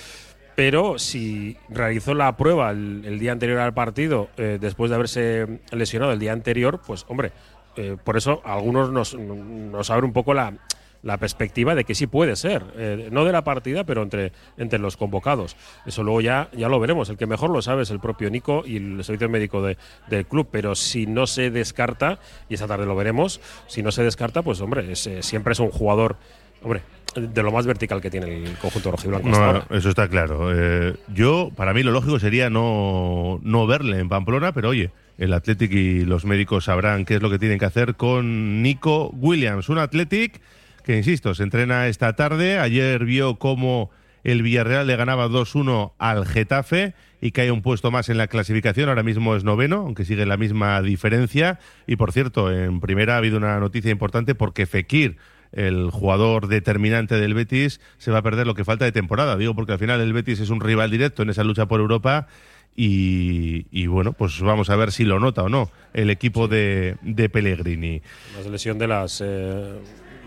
pero 0.57 0.97
si 0.97 1.55
realizó 1.69 2.15
la 2.15 2.35
prueba 2.35 2.71
el, 2.71 3.19
día 3.19 3.31
anterior 3.31 3.59
al 3.59 3.75
partido, 3.75 4.29
eh, 4.37 4.57
después 4.59 4.89
de 4.89 4.95
haberse 4.95 5.59
lesionado 5.71 6.13
el 6.13 6.17
día 6.17 6.33
anterior, 6.33 6.81
pues 6.83 7.05
hombre, 7.09 7.31
eh, 7.75 7.95
por 8.03 8.17
eso 8.17 8.41
algunos 8.43 8.89
nos, 8.89 9.13
nos 9.13 9.91
abren 9.91 10.05
un 10.05 10.13
poco 10.13 10.33
la, 10.33 10.57
perspectiva 11.19 11.75
de 11.75 11.83
que 11.83 11.93
sí 11.93 12.07
puede 12.07 12.35
ser, 12.35 12.63
eh, 12.75 13.09
no 13.11 13.23
de 13.23 13.33
la 13.33 13.43
partida, 13.43 13.83
pero 13.83 14.01
entre, 14.01 14.31
entre 14.57 14.79
los 14.79 14.97
convocados. 14.97 15.55
Eso 15.85 16.01
luego 16.01 16.21
ya, 16.21 16.49
ya 16.53 16.69
lo 16.69 16.79
veremos. 16.79 17.07
El 17.09 17.17
que 17.17 17.27
mejor 17.27 17.51
lo 17.51 17.61
sabe 17.61 17.83
es 17.83 17.91
el 17.91 17.99
propio 17.99 18.31
Nico 18.31 18.63
y 18.65 18.77
el 18.77 19.03
servicio 19.03 19.29
médico 19.29 19.61
de, 19.61 19.77
del 20.09 20.25
club, 20.25 20.47
pero 20.51 20.73
si 20.73 21.05
no 21.05 21.27
se 21.27 21.51
descarta, 21.51 22.17
y 22.49 22.55
esta 22.55 22.65
tarde 22.65 22.87
lo 22.87 22.95
veremos, 22.95 23.41
si 23.67 23.83
no 23.83 23.91
se 23.91 24.01
descarta, 24.01 24.41
pues 24.41 24.59
hombre, 24.59 24.95
siempre 24.95 25.53
es 25.53 25.59
un 25.59 25.69
jugador, 25.69 26.17
hombre, 26.63 26.81
de 27.19 27.43
lo 27.43 27.51
más 27.51 27.65
vertical 27.65 28.01
que 28.01 28.09
tiene 28.09 28.43
el 28.43 28.57
conjunto 28.57 28.91
rojiblanco. 28.91 29.29
No, 29.29 29.63
eso 29.69 29.89
está 29.89 30.07
claro. 30.07 30.49
Eh, 30.53 30.95
yo, 31.13 31.51
para 31.55 31.73
mí, 31.73 31.83
lo 31.83 31.91
lógico 31.91 32.19
sería 32.19 32.49
no, 32.49 33.39
no 33.43 33.67
verle 33.67 33.99
en 33.99 34.09
Pamplona, 34.09 34.51
pero 34.51 34.69
oye, 34.69 34.91
el 35.17 35.33
Athletic 35.33 35.71
y 35.71 36.05
los 36.05 36.25
médicos 36.25 36.65
sabrán 36.65 37.05
qué 37.05 37.15
es 37.15 37.21
lo 37.21 37.29
que 37.29 37.39
tienen 37.39 37.59
que 37.59 37.65
hacer 37.65 37.95
con 37.95 38.61
Nico 38.61 39.09
Williams. 39.09 39.69
Un 39.69 39.79
Athletic 39.79 40.41
que, 40.83 40.97
insisto, 40.97 41.33
se 41.33 41.43
entrena 41.43 41.87
esta 41.87 42.15
tarde. 42.15 42.59
Ayer 42.59 43.03
vio 43.03 43.35
cómo 43.35 43.89
el 44.23 44.41
Villarreal 44.43 44.87
le 44.87 44.95
ganaba 44.95 45.27
2-1 45.27 45.93
al 45.97 46.25
Getafe 46.25 46.93
y 47.21 47.31
cae 47.31 47.51
un 47.51 47.61
puesto 47.61 47.91
más 47.91 48.09
en 48.09 48.17
la 48.17 48.27
clasificación. 48.27 48.89
Ahora 48.89 49.03
mismo 49.03 49.35
es 49.35 49.43
noveno, 49.43 49.77
aunque 49.77 50.05
sigue 50.05 50.25
la 50.25 50.37
misma 50.37 50.81
diferencia. 50.81 51.59
Y 51.87 51.95
por 51.95 52.11
cierto, 52.11 52.51
en 52.51 52.79
primera 52.79 53.15
ha 53.15 53.17
habido 53.17 53.37
una 53.37 53.59
noticia 53.59 53.91
importante 53.91 54.35
porque 54.35 54.65
Fekir 54.65 55.17
el 55.51 55.89
jugador 55.91 56.47
determinante 56.47 57.15
del 57.15 57.33
Betis 57.33 57.79
se 57.97 58.11
va 58.11 58.19
a 58.19 58.21
perder 58.21 58.47
lo 58.47 58.55
que 58.55 58.65
falta 58.65 58.85
de 58.85 58.91
temporada. 58.91 59.37
Digo, 59.37 59.55
porque 59.55 59.73
al 59.73 59.79
final 59.79 60.01
el 60.01 60.13
Betis 60.13 60.39
es 60.39 60.49
un 60.49 60.61
rival 60.61 60.91
directo 60.91 61.23
en 61.23 61.29
esa 61.29 61.43
lucha 61.43 61.67
por 61.67 61.79
Europa. 61.79 62.27
Y, 62.79 63.87
bueno, 63.87 64.13
pues 64.13 64.39
vamos 64.39 64.69
a 64.69 64.75
ver 64.75 64.91
si 64.91 65.03
lo 65.03 65.19
nota 65.19 65.41
o 65.41 65.49
no 65.49 65.71
el 65.95 66.11
equipo 66.11 66.47
de, 66.47 66.97
de 67.01 67.27
Pellegrini. 67.27 68.03
La 68.43 68.51
lesión 68.51 68.77
de 68.77 68.87
las. 68.87 69.23
Eh, 69.25 69.79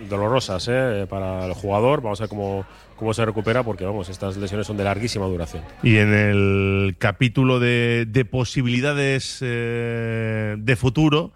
dolorosas 0.08 0.66
¿eh? 0.68 1.06
para 1.08 1.46
el 1.46 1.52
jugador. 1.52 2.00
Vamos 2.02 2.20
a 2.20 2.24
ver 2.24 2.28
cómo, 2.28 2.64
cómo 2.96 3.12
se 3.14 3.24
recupera, 3.24 3.62
porque 3.62 3.84
vamos, 3.84 4.08
estas 4.08 4.36
lesiones 4.36 4.66
son 4.66 4.76
de 4.76 4.84
larguísima 4.84 5.26
duración. 5.26 5.62
Y 5.82 5.96
en 5.96 6.14
el 6.14 6.96
capítulo 6.98 7.60
de, 7.60 8.06
de 8.08 8.24
posibilidades 8.24 9.38
eh, 9.42 10.56
de 10.58 10.76
futuro, 10.76 11.32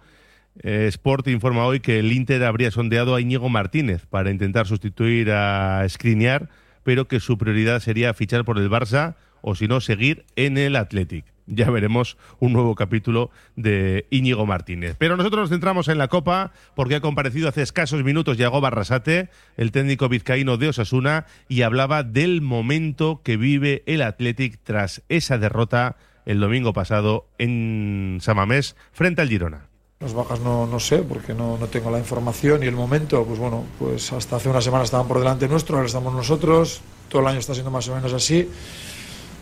Sport 0.63 1.27
informa 1.27 1.65
hoy 1.65 1.79
que 1.79 1.99
el 1.99 2.11
Inter 2.11 2.43
habría 2.43 2.71
sondeado 2.71 3.15
a 3.15 3.21
Íñigo 3.21 3.49
Martínez 3.49 4.05
para 4.05 4.31
intentar 4.31 4.67
sustituir 4.67 5.31
a 5.31 5.85
Skriniar, 5.87 6.49
pero 6.83 7.07
que 7.07 7.19
su 7.19 7.37
prioridad 7.37 7.79
sería 7.81 8.13
fichar 8.13 8.45
por 8.45 8.57
el 8.57 8.69
Barça 8.69 9.15
o 9.41 9.53
si 9.53 9.67
no, 9.67 9.81
seguir 9.81 10.25
en 10.35 10.57
el 10.57 10.75
Athletic 10.75 11.25
ya 11.47 11.69
veremos 11.69 12.17
un 12.39 12.53
nuevo 12.53 12.75
capítulo 12.75 13.29
de 13.55 14.07
Íñigo 14.09 14.45
Martínez. 14.45 14.95
Pero 14.97 15.17
nosotros 15.17 15.43
nos 15.43 15.49
centramos 15.49 15.87
en 15.87 15.97
la 15.97 16.07
Copa 16.07 16.51
porque 16.75 16.95
ha 16.95 17.01
comparecido 17.01 17.49
hace 17.49 17.61
escasos 17.61 18.03
minutos 18.03 18.37
Yago 18.37 18.61
Barrasate, 18.61 19.29
el 19.57 19.71
técnico 19.71 20.09
vizcaíno 20.09 20.57
de 20.57 20.69
Osasuna, 20.69 21.25
y 21.47 21.61
hablaba 21.61 22.03
del 22.03 22.41
momento 22.41 23.21
que 23.23 23.37
vive 23.37 23.83
el 23.85 24.01
Athletic 24.01 24.59
tras 24.63 25.03
esa 25.09 25.37
derrota 25.37 25.97
el 26.25 26.39
domingo 26.39 26.73
pasado 26.73 27.27
en 27.37 28.17
Samamés 28.21 28.75
frente 28.91 29.21
al 29.21 29.29
Girona. 29.29 29.74
Las 30.01 30.13
bajas 30.13 30.41
no, 30.41 30.67
no 30.67 30.77
sé, 30.77 30.97
porque 30.97 31.33
no, 31.33 31.57
no, 31.57 31.67
tengo 31.67 31.89
la 31.89 31.99
información 31.99 32.61
y 32.63 32.65
el 32.65 32.75
momento, 32.75 33.23
pues 33.23 33.39
bueno, 33.39 33.63
pues 33.79 34.11
hasta 34.11 34.35
hace 34.35 34.49
una 34.49 34.61
semana 34.61 34.83
estaban 34.83 35.07
por 35.07 35.19
delante 35.19 35.47
nuestro, 35.47 35.77
ahora 35.77 35.87
estamos 35.87 36.13
nosotros, 36.13 36.81
todo 37.07 37.21
el 37.21 37.29
año 37.29 37.39
está 37.39 37.53
siendo 37.53 37.71
más 37.71 37.87
o 37.87 37.95
menos 37.95 38.11
así. 38.11 38.49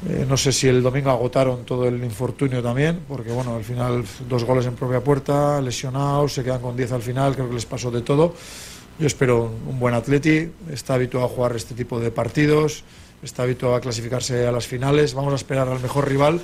Eh, 0.10 0.25
no 0.29 0.38
sé 0.38 0.51
si 0.51 0.67
el 0.67 0.83
domingo 0.83 1.10
agotaron 1.10 1.65
todo 1.65 1.88
el 1.88 2.03
infortunio 2.03 2.62
también, 2.62 3.00
porque 3.07 3.31
bueno, 3.31 3.55
al 3.55 3.63
final 3.63 4.05
dos 4.29 4.43
goles 4.43 4.67
en 4.67 4.75
propia 4.75 5.00
puerta, 5.00 5.60
lesionados, 5.60 6.33
se 6.33 6.43
quedan 6.43 6.62
con 6.62 6.77
10 6.77 6.91
al 6.91 7.01
final, 7.01 7.33
creo 7.33 7.48
que 7.48 7.55
les 7.55 7.65
pasó 7.65 7.89
de 7.89 8.01
todo. 8.01 8.36
Yo 9.00 9.07
espero 9.07 9.51
un, 9.67 9.79
buen 9.79 9.95
atleti, 9.95 10.51
está 10.72 10.93
habituado 10.93 11.25
a 11.25 11.29
jugar 11.29 11.55
este 11.55 11.74
tipo 11.74 12.00
de 12.00 12.12
partidos, 12.12 12.83
está 13.24 13.41
habituado 13.41 13.74
a 13.74 13.81
clasificarse 13.81 14.45
a 14.45 14.51
las 14.51 14.67
finales, 14.67 15.15
vamos 15.15 15.33
a 15.33 15.38
esperar 15.38 15.67
al 15.67 15.79
mejor 15.79 16.07
rival 16.07 16.41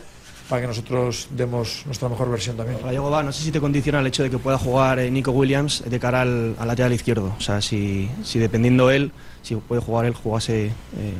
para 0.49 0.63
que 0.63 0.67
nosotros 0.67 1.27
demos 1.29 1.83
nuestra 1.85 2.09
mejor 2.09 2.29
versión 2.29 2.57
también. 2.57 2.79
No 2.83 3.31
sé 3.31 3.43
si 3.43 3.51
te 3.51 3.61
condiciona 3.61 3.99
el 3.99 4.07
hecho 4.07 4.23
de 4.23 4.31
que 4.31 4.39
pueda 4.39 4.57
jugar 4.57 4.97
eh, 4.99 5.11
Nico 5.11 5.31
Williams 5.31 5.83
de 5.85 5.99
cara 5.99 6.21
al, 6.21 6.55
lateral 6.55 6.91
izquierdo, 6.91 7.35
o 7.37 7.41
sea, 7.41 7.61
si, 7.61 8.09
si 8.23 8.39
dependiendo 8.39 8.89
él 8.89 9.11
si 9.41 9.55
puede 9.55 9.81
jugar 9.81 10.05
él, 10.05 10.13
jugase 10.13 10.65
eh, 10.65 10.73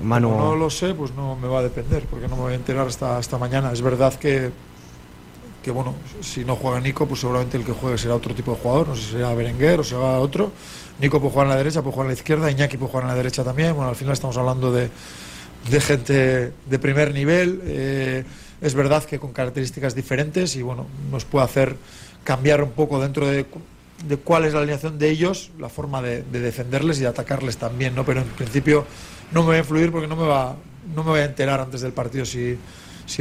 mano. 0.03 0.35
no 0.37 0.55
lo 0.55 0.69
sé, 0.69 0.93
pues 0.93 1.13
no 1.13 1.35
me 1.35 1.47
va 1.47 1.59
a 1.59 1.63
depender, 1.63 2.03
porque 2.09 2.27
no 2.27 2.35
me 2.35 2.41
voy 2.43 2.53
a 2.53 2.55
enterar 2.55 2.87
hasta, 2.87 3.17
hasta 3.17 3.37
mañana. 3.37 3.71
Es 3.71 3.81
verdad 3.81 4.13
que, 4.15 4.51
que, 5.63 5.71
bueno, 5.71 5.95
si 6.21 6.43
no 6.43 6.55
juega 6.55 6.81
Nico, 6.81 7.07
pues 7.07 7.21
seguramente 7.21 7.57
el 7.57 7.63
que 7.63 7.71
juegue 7.71 7.97
será 7.97 8.15
otro 8.15 8.35
tipo 8.35 8.51
de 8.51 8.57
jugador, 8.57 8.89
no 8.89 8.95
sé 8.95 9.03
si 9.03 9.11
será 9.11 9.33
Berenguer 9.33 9.79
o 9.79 9.83
será 9.83 10.19
otro. 10.19 10.51
Nico 10.99 11.19
puede 11.19 11.31
jugar 11.31 11.47
en 11.47 11.51
la 11.51 11.57
derecha, 11.57 11.81
puede 11.81 11.93
jugar 11.93 12.05
en 12.07 12.09
la 12.09 12.17
izquierda, 12.17 12.51
Iñaki 12.51 12.77
puede 12.77 12.91
jugar 12.91 13.03
en 13.05 13.09
la 13.09 13.15
derecha 13.15 13.43
también. 13.43 13.73
Bueno, 13.73 13.89
al 13.89 13.95
final 13.95 14.13
estamos 14.13 14.35
hablando 14.37 14.71
de, 14.73 14.89
de 15.69 15.81
gente 15.81 16.53
de 16.65 16.79
primer 16.79 17.13
nivel. 17.13 17.61
Eh, 17.63 18.25
es 18.61 18.73
verdad 18.73 19.03
que 19.03 19.19
con 19.19 19.31
características 19.31 19.95
diferentes 19.95 20.55
y 20.55 20.61
bueno, 20.61 20.85
nos 21.11 21.25
puede 21.25 21.45
hacer 21.45 21.75
cambiar 22.23 22.61
un 22.61 22.71
poco 22.71 22.99
dentro 22.99 23.27
de 23.27 23.45
cuál 24.23 24.45
es 24.45 24.53
la 24.53 24.59
alineación 24.59 24.97
de 24.99 25.09
ellos, 25.09 25.51
la 25.57 25.69
forma 25.69 26.01
de, 26.01 26.23
defenderles 26.23 26.97
y 26.99 27.01
de 27.01 27.07
atacarles 27.07 27.57
también, 27.57 27.95
¿no? 27.95 28.05
Pero 28.05 28.21
en 28.21 28.27
principio 28.27 28.85
no 29.31 29.43
me 29.43 29.49
va 29.49 29.55
a 29.55 29.59
influir 29.59 29.91
porque 29.91 30.07
no 30.07 30.15
me 30.15 30.27
va, 30.27 30.55
no 30.95 31.03
me 31.03 31.11
voy 31.11 31.19
a 31.21 31.25
enterar 31.25 31.59
antes 31.59 31.81
del 31.81 31.93
partido 31.93 32.25
si, 32.25 32.57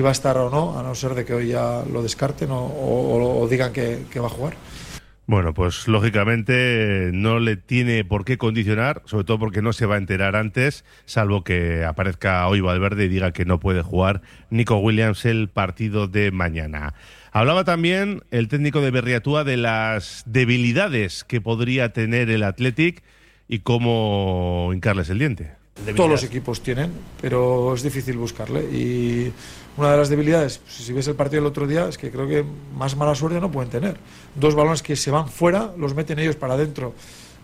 va 0.01 0.11
a 0.11 0.13
estar 0.13 0.37
o 0.39 0.51
no, 0.51 0.79
a 0.79 0.83
no 0.83 0.95
ser 0.95 1.15
de 1.15 1.25
que 1.25 1.35
hoy 1.35 1.49
ya 1.49 1.83
lo 1.91 2.03
descarten 2.03 2.49
o, 2.51 3.47
digan 3.49 3.73
que, 3.73 4.21
va 4.21 4.27
a 4.27 4.31
jugar. 4.31 4.55
Bueno, 5.29 5.53
pues 5.53 5.87
lógicamente 5.89 7.11
no 7.13 7.39
le 7.39 7.59
tiene 7.59 8.03
por 8.03 8.25
qué 8.25 8.39
condicionar, 8.39 9.03
sobre 9.05 9.25
todo 9.25 9.39
porque 9.39 9.61
no 9.61 9.75
se 9.75 9.85
va 9.85 9.97
a 9.97 9.99
enterar 9.99 10.37
antes, 10.37 10.87
salvo 11.05 11.45
que 11.45 11.85
aparezca 11.85 12.49
hoy 12.49 12.63
Valverde 12.63 13.05
y 13.05 13.09
diga 13.09 13.33
que 13.33 13.45
no 13.45 13.61
puede 13.61 13.83
jugar 13.83 14.23
Nico 14.49 14.79
Williams 14.79 15.27
el 15.27 15.51
partido 15.51 16.09
de 16.09 16.31
mañana. 16.31 16.95
Hablaba 17.31 17.65
también 17.65 18.23
el 18.31 18.49
técnico 18.49 18.81
de 18.81 18.91
Berriatúa 18.91 19.45
de 19.45 19.59
las 19.59 20.23
debilidades 20.25 21.25
que 21.25 21.43
podría 21.43 21.93
tener 21.93 22.31
el 22.31 22.43
Athletic 22.43 23.03
y 23.49 23.59
cómo 23.59 24.71
hincarles 24.73 25.11
el 25.11 25.19
diente. 25.19 25.59
Todos 25.95 26.11
los 26.11 26.25
equipos 26.25 26.63
tienen, 26.63 26.91
pero 27.21 27.75
es 27.75 27.83
difícil 27.83 28.17
buscarle. 28.17 28.63
Y 28.63 29.33
una 29.79 29.93
de 29.93 29.97
las 29.97 30.09
debilidades, 30.09 30.61
si 30.69 30.93
ves 30.93 31.09
el 31.09 31.15
partido 31.15 31.43
del 31.43 31.51
otro 31.51 31.67
día, 31.67 31.89
es 31.89 31.97
que 31.97 32.11
creo 32.11 32.27
que 32.27 32.45
más 32.77 32.97
mala 32.97 33.15
suerte 33.15 33.41
no 33.41 33.51
pueden 33.51 33.71
tener. 33.71 33.97
Dos 34.35 34.55
balones 34.55 34.83
que 34.83 34.97
se 34.97 35.11
van 35.11 35.29
fuera, 35.29 35.73
los 35.79 35.95
meten 35.95 36.19
ellos 36.19 36.37
para 36.37 36.55
adentro. 36.55 36.95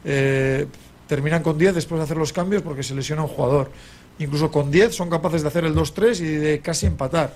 Eh, 0.04 0.66
terminan 1.06 1.42
con 1.42 1.56
10 1.56 1.74
después 1.74 1.98
de 1.98 2.04
hacer 2.04 2.16
los 2.16 2.32
cambios 2.32 2.62
porque 2.62 2.82
se 2.82 2.94
lesiona 2.94 3.22
un 3.22 3.28
jugador. 3.28 3.70
Incluso 4.18 4.50
con 4.50 4.70
10 4.70 4.94
son 4.94 5.10
capaces 5.10 5.42
de 5.42 5.48
hacer 5.48 5.64
el 5.64 5.74
2-3 5.74 6.20
y 6.20 6.24
de 6.24 6.60
casi 6.60 6.86
empatar 6.86 7.34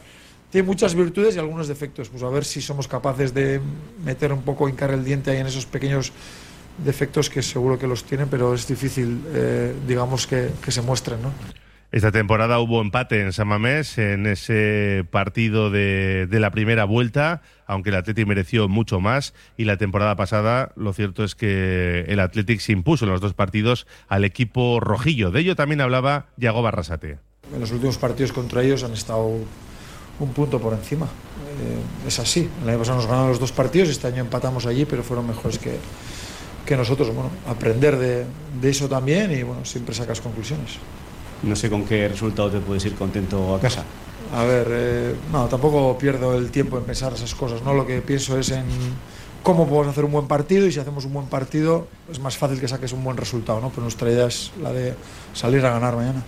tiene 0.50 0.66
muchas 0.66 0.94
virtudes 0.94 1.36
y 1.36 1.38
algunos 1.38 1.68
defectos. 1.68 2.08
Pues 2.08 2.22
a 2.22 2.28
ver 2.28 2.44
si 2.44 2.60
somos 2.60 2.88
capaces 2.88 3.34
de 3.34 3.60
meter 4.04 4.32
un 4.32 4.42
poco, 4.42 4.68
hincar 4.68 4.90
el 4.90 5.04
diente 5.04 5.30
ahí 5.30 5.38
en 5.38 5.46
esos 5.46 5.66
pequeños 5.66 6.12
defectos 6.84 7.28
que 7.28 7.42
seguro 7.42 7.78
que 7.78 7.86
los 7.86 8.04
tienen, 8.04 8.28
pero 8.28 8.54
es 8.54 8.66
difícil, 8.66 9.20
eh, 9.34 9.74
digamos, 9.86 10.26
que, 10.26 10.50
se 10.68 10.82
muestren, 10.82 11.20
¿no? 11.20 11.32
Esta 11.90 12.12
temporada 12.12 12.58
hubo 12.58 12.82
empate 12.82 13.22
en 13.22 13.32
Samamés 13.32 13.96
en 13.96 14.26
ese 14.26 15.06
partido 15.10 15.70
de, 15.70 16.26
de, 16.26 16.38
la 16.38 16.50
primera 16.50 16.84
vuelta, 16.84 17.40
aunque 17.66 17.88
el 17.88 17.96
Atlético 17.96 18.28
mereció 18.28 18.68
mucho 18.68 19.00
más. 19.00 19.32
Y 19.56 19.64
la 19.64 19.78
temporada 19.78 20.14
pasada, 20.14 20.72
lo 20.76 20.92
cierto 20.92 21.24
es 21.24 21.34
que 21.34 22.04
el 22.08 22.20
Atlético 22.20 22.60
se 22.60 22.72
impuso 22.72 23.06
en 23.06 23.10
los 23.10 23.22
dos 23.22 23.32
partidos 23.32 23.86
al 24.06 24.26
equipo 24.26 24.80
rojillo. 24.80 25.30
De 25.30 25.40
ello 25.40 25.56
también 25.56 25.80
hablaba 25.80 26.26
Yago 26.36 26.60
Barrasate. 26.60 27.20
En 27.54 27.60
los 27.60 27.72
últimos 27.72 27.96
partidos 27.96 28.32
contra 28.32 28.62
ellos 28.62 28.84
han 28.84 28.92
estado 28.92 29.38
un 30.20 30.32
punto 30.34 30.60
por 30.60 30.74
encima. 30.74 31.06
Eh, 31.06 32.06
es 32.06 32.18
así. 32.18 32.50
El 32.62 32.68
año 32.68 32.78
pasado 32.80 32.98
nos 32.98 33.06
ganaron 33.06 33.30
los 33.30 33.40
dos 33.40 33.52
partidos, 33.52 33.88
este 33.88 34.06
año 34.08 34.20
empatamos 34.20 34.66
allí, 34.66 34.84
pero 34.84 35.02
fueron 35.02 35.26
mejores 35.26 35.58
que, 35.58 35.78
que 36.66 36.76
nosotros. 36.76 37.14
Bueno, 37.14 37.30
aprender 37.46 37.96
de, 37.96 38.26
de, 38.60 38.68
eso 38.68 38.90
también 38.90 39.32
y 39.32 39.42
bueno, 39.42 39.64
siempre 39.64 39.94
sacas 39.94 40.20
conclusiones. 40.20 40.78
No 41.42 41.56
sé 41.56 41.70
con 41.70 41.84
qué 41.84 42.08
resultado 42.08 42.50
te 42.50 42.58
puedes 42.58 42.84
ir 42.84 42.94
contento 42.94 43.54
a 43.54 43.60
casa. 43.60 43.84
A 44.34 44.44
ver, 44.44 44.66
eh, 44.70 45.14
no, 45.32 45.46
tampoco 45.46 45.96
pierdo 45.96 46.36
el 46.36 46.50
tiempo 46.50 46.78
en 46.78 46.84
pensar 46.84 47.12
esas 47.12 47.34
cosas, 47.34 47.62
¿no? 47.62 47.72
Lo 47.72 47.86
que 47.86 48.00
pienso 48.02 48.38
es 48.38 48.50
en 48.50 48.66
cómo 49.42 49.66
podemos 49.66 49.88
hacer 49.88 50.04
un 50.04 50.12
buen 50.12 50.26
partido 50.26 50.66
y 50.66 50.72
si 50.72 50.80
hacemos 50.80 51.04
un 51.04 51.14
buen 51.14 51.26
partido 51.26 51.88
es 52.10 52.18
más 52.18 52.36
fácil 52.36 52.60
que 52.60 52.68
saques 52.68 52.92
un 52.92 53.02
buen 53.04 53.16
resultado, 53.16 53.60
¿no? 53.60 53.70
Pero 53.70 53.82
nuestra 53.82 54.10
idea 54.10 54.26
es 54.26 54.52
la 54.62 54.72
de 54.72 54.94
salir 55.32 55.64
a 55.64 55.70
ganar 55.70 55.96
mañana 55.96 56.22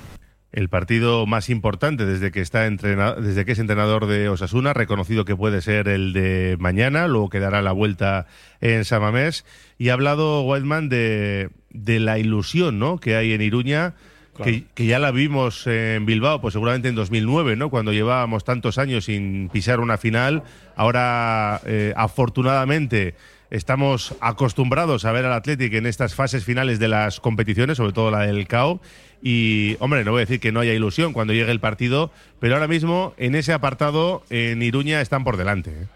el 0.53 0.69
partido 0.69 1.27
más 1.27 1.49
importante 1.49 2.07
desde 2.07 2.33
que 2.33 2.41
está 2.41 2.69
desde 2.69 3.45
que 3.45 3.53
es 3.53 3.59
entrenador 3.59 4.07
de 4.07 4.29
Osasuna, 4.29 4.73
reconocido 4.75 5.25
que 5.25 5.37
puede 5.37 5.61
ser 5.61 5.89
el 5.89 6.13
de 6.13 6.57
mañana, 6.59 7.07
luego 7.07 7.31
quedará 7.31 7.63
la 7.63 7.73
vuelta 7.73 8.27
en 8.61 8.85
Samamés 8.85 9.45
y 9.79 9.91
ha 9.91 9.93
hablado 9.93 10.43
Wildman 10.43 10.89
de, 10.89 11.51
de 11.71 12.01
la 12.01 12.19
ilusión, 12.19 12.79
¿no? 12.79 12.99
que 12.99 13.17
hay 13.17 13.33
en 13.33 13.43
Iruña. 13.43 13.95
Que, 14.43 14.87
ya 14.87 14.99
la 14.99 15.11
vimos 15.11 15.67
en 15.67 16.07
Bilbao, 16.07 16.41
pues 16.41 16.53
seguramente 16.53 16.89
en 16.89 16.95
2009, 16.95 17.57
¿no? 17.57 17.71
Cuando 17.71 17.93
llevábamos 17.93 18.45
tantos 18.45 18.79
años 18.79 19.05
sin 19.05 19.49
pisar 19.49 19.81
una 19.81 19.99
final. 19.99 20.43
Ahora, 20.77 21.61
eh, 21.67 21.93
afortunadamente, 21.97 23.15
estamos 23.51 24.15
acostumbrados 24.21 25.05
a 25.05 25.13
ver 25.13 25.25
al 25.25 25.33
Athletic 25.33 25.73
en 25.75 25.87
estas 25.87 26.15
fases 26.15 26.45
finales 26.45 26.79
de 26.79 26.89
las 26.89 27.21
competiciones, 27.21 27.77
sobre 27.77 27.93
todo 27.93 28.11
la 28.11 28.21
del 28.21 28.47
CAO. 28.47 28.81
Y, 29.23 29.77
hombre, 29.81 30.05
no 30.05 30.13
voy 30.13 30.21
a 30.21 30.25
decir 30.25 30.41
que 30.41 30.53
no 30.53 30.61
haya 30.61 30.73
ilusión 30.73 31.13
cuando 31.13 31.35
llegue 31.35 31.51
el 31.51 31.61
partido, 31.61 32.11
pero 32.39 32.55
ahora 32.55 32.69
mismo 32.69 33.15
en 33.19 33.35
ese 33.35 33.53
apartado 33.53 34.23
en 34.31 34.63
Iruña 34.63 35.01
están 35.01 35.25
por 35.25 35.37
delante. 35.37 35.71
¿eh? 35.71 35.87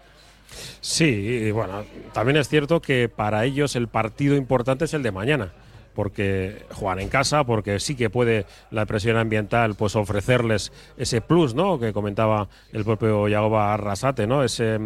Sí, 0.81 1.05
y 1.05 1.51
bueno, 1.51 1.83
también 2.13 2.37
es 2.37 2.47
cierto 2.47 2.81
que 2.81 3.09
para 3.09 3.45
ellos 3.45 3.75
el 3.75 3.87
partido 3.87 4.35
importante 4.35 4.85
es 4.85 4.93
el 4.93 5.01
de 5.01 5.11
mañana 5.11 5.51
porque 5.95 6.65
juegan 6.71 6.99
en 6.99 7.09
casa, 7.09 7.43
porque 7.43 7.79
sí 7.79 7.95
que 7.95 8.09
puede 8.09 8.45
la 8.69 8.85
presión 8.85 9.17
ambiental 9.17 9.73
pues 9.75 9.95
ofrecerles 9.95 10.71
ese 10.97 11.21
plus, 11.21 11.55
¿no? 11.55 11.79
Que 11.79 11.93
comentaba 11.93 12.47
el 12.71 12.83
propio 12.83 13.27
Yagoba 13.27 13.73
Arrasate, 13.73 14.27
¿no? 14.27 14.43
Ese, 14.43 14.77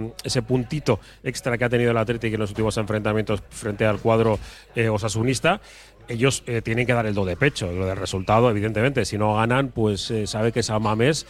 puntito 0.47 0.99
extra 1.23 1.57
que 1.57 1.65
ha 1.65 1.69
tenido 1.69 1.91
el 1.91 1.97
Atlético 1.97 2.35
en 2.35 2.39
los 2.39 2.51
últimos 2.51 2.77
enfrentamientos 2.77 3.43
frente 3.49 3.85
al 3.85 3.99
cuadro 3.99 4.39
eh, 4.75 4.87
osasunista 4.87 5.59
ellos 6.09 6.43
eh, 6.47 6.61
tienen 6.61 6.87
que 6.87 6.93
dar 6.93 7.05
el 7.05 7.13
do 7.13 7.23
de 7.23 7.37
pecho, 7.37 7.71
lo 7.71 7.85
del 7.85 7.95
resultado, 7.95 8.49
evidentemente. 8.49 9.05
Si 9.05 9.17
no 9.17 9.35
ganan, 9.35 9.69
pues 9.69 10.09
eh, 10.09 10.25
sabe 10.25 10.51
que 10.51 10.63
San 10.63 10.81
Mamés 10.81 11.27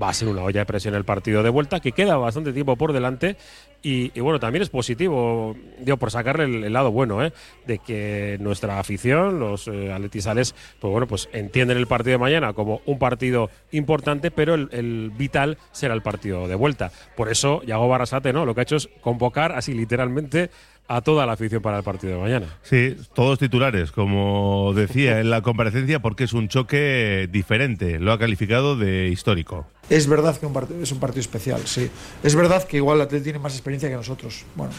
va 0.00 0.08
a 0.08 0.14
ser 0.14 0.28
una 0.28 0.42
olla 0.42 0.60
de 0.60 0.66
presión 0.66 0.94
el 0.94 1.04
partido 1.04 1.42
de 1.42 1.50
vuelta, 1.50 1.80
que 1.80 1.92
queda 1.92 2.16
bastante 2.16 2.52
tiempo 2.52 2.76
por 2.76 2.92
delante. 2.92 3.36
Y, 3.84 4.20
bueno, 4.20 4.38
también 4.38 4.62
es 4.62 4.70
positivo, 4.70 5.56
digo, 5.80 5.96
por 5.96 6.12
sacarle 6.12 6.44
el, 6.44 6.72
lado 6.72 6.92
bueno, 6.92 7.24
¿eh? 7.24 7.32
de 7.66 7.78
que 7.78 8.36
nuestra 8.40 8.78
afición, 8.78 9.40
los 9.40 9.66
eh, 9.66 9.92
atletizales, 9.92 10.54
pues 10.78 10.92
bueno, 10.92 11.08
pues 11.08 11.28
entienden 11.32 11.78
el 11.78 11.88
partido 11.88 12.12
de 12.12 12.18
mañana 12.18 12.52
como 12.52 12.80
un 12.86 13.00
partido 13.00 13.50
importante, 13.72 14.30
pero 14.30 14.54
el, 14.54 15.10
vital 15.10 15.58
será 15.72 15.94
el 15.94 16.02
partido 16.02 16.46
de 16.46 16.54
vuelta. 16.54 16.92
Por 17.16 17.28
eso, 17.28 17.60
Yago 17.64 17.88
Barrasate, 17.88 18.32
¿no? 18.32 18.46
Lo 18.46 18.54
que 18.54 18.60
ha 18.60 18.62
hecho 18.62 18.76
es 18.76 18.88
convocar 19.00 19.50
así 19.50 19.74
literalmente 19.74 20.50
a 20.88 21.00
toda 21.00 21.24
la 21.26 21.32
afición 21.32 21.62
para 21.62 21.78
el 21.78 21.84
partido 21.84 22.14
de 22.14 22.20
mañana. 22.20 22.46
Sí, 22.62 22.96
todos 23.14 23.38
titulares, 23.38 23.92
como 23.92 24.72
decía 24.74 25.20
en 25.20 25.30
la 25.30 25.40
comparecencia, 25.40 26.00
porque 26.00 26.24
es 26.24 26.32
un 26.32 26.48
choque 26.48 27.28
diferente. 27.30 27.98
Lo 27.98 28.12
ha 28.12 28.18
calificado 28.18 28.76
de 28.76 29.08
histórico. 29.08 29.66
Es 29.88 30.06
verdad 30.06 30.36
que 30.36 30.46
un 30.46 30.52
partido, 30.52 30.82
es 30.82 30.92
un 30.92 31.00
partido 31.00 31.20
especial, 31.20 31.66
sí. 31.66 31.90
Es 32.22 32.34
verdad 32.34 32.64
que 32.64 32.76
igual 32.78 32.96
el 32.98 33.02
Atleti 33.02 33.24
tiene 33.24 33.38
más 33.38 33.54
experiencia 33.54 33.88
que 33.88 33.96
nosotros. 33.96 34.44
Bueno, 34.54 34.72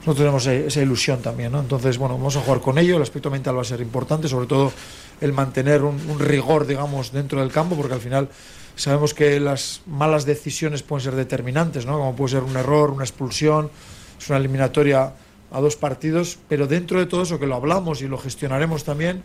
nosotros 0.00 0.16
tenemos 0.16 0.46
esa 0.46 0.82
ilusión 0.82 1.20
también, 1.20 1.52
¿no? 1.52 1.60
Entonces, 1.60 1.98
bueno, 1.98 2.16
vamos 2.16 2.36
a 2.36 2.40
jugar 2.40 2.60
con 2.60 2.78
ello. 2.78 2.96
El 2.96 3.02
aspecto 3.02 3.30
mental 3.30 3.56
va 3.56 3.62
a 3.62 3.64
ser 3.64 3.80
importante, 3.80 4.28
sobre 4.28 4.46
todo 4.46 4.72
el 5.20 5.32
mantener 5.32 5.82
un, 5.82 6.00
un 6.08 6.18
rigor, 6.18 6.66
digamos, 6.66 7.12
dentro 7.12 7.40
del 7.40 7.50
campo, 7.50 7.76
porque 7.76 7.94
al 7.94 8.00
final 8.00 8.28
sabemos 8.76 9.14
que 9.14 9.40
las 9.40 9.82
malas 9.86 10.24
decisiones 10.24 10.82
pueden 10.82 11.04
ser 11.04 11.14
determinantes, 11.14 11.86
¿no? 11.86 11.98
Como 11.98 12.16
puede 12.16 12.30
ser 12.30 12.44
un 12.44 12.56
error, 12.56 12.90
una 12.90 13.04
expulsión, 13.04 13.70
es 14.18 14.28
una 14.28 14.38
eliminatoria 14.38 15.12
a 15.50 15.60
dos 15.60 15.76
partidos, 15.76 16.38
pero 16.48 16.66
dentro 16.66 16.98
de 16.98 17.06
todo 17.06 17.22
eso 17.22 17.38
que 17.38 17.46
lo 17.46 17.56
hablamos 17.56 18.02
y 18.02 18.08
lo 18.08 18.18
gestionaremos 18.18 18.84
también, 18.84 19.22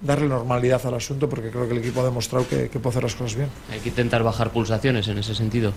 darle 0.00 0.28
normalidad 0.28 0.84
al 0.86 0.94
asunto 0.94 1.28
porque 1.28 1.50
creo 1.50 1.66
que 1.66 1.72
el 1.72 1.78
equipo 1.78 2.00
ha 2.00 2.04
demostrado 2.04 2.46
que, 2.48 2.68
que 2.68 2.78
puede 2.78 2.94
hacer 2.94 3.02
las 3.04 3.14
cosas 3.14 3.36
bien. 3.36 3.48
Hay 3.70 3.80
que 3.80 3.88
intentar 3.88 4.22
bajar 4.22 4.50
pulsaciones 4.50 5.08
en 5.08 5.18
ese 5.18 5.34
sentido. 5.34 5.72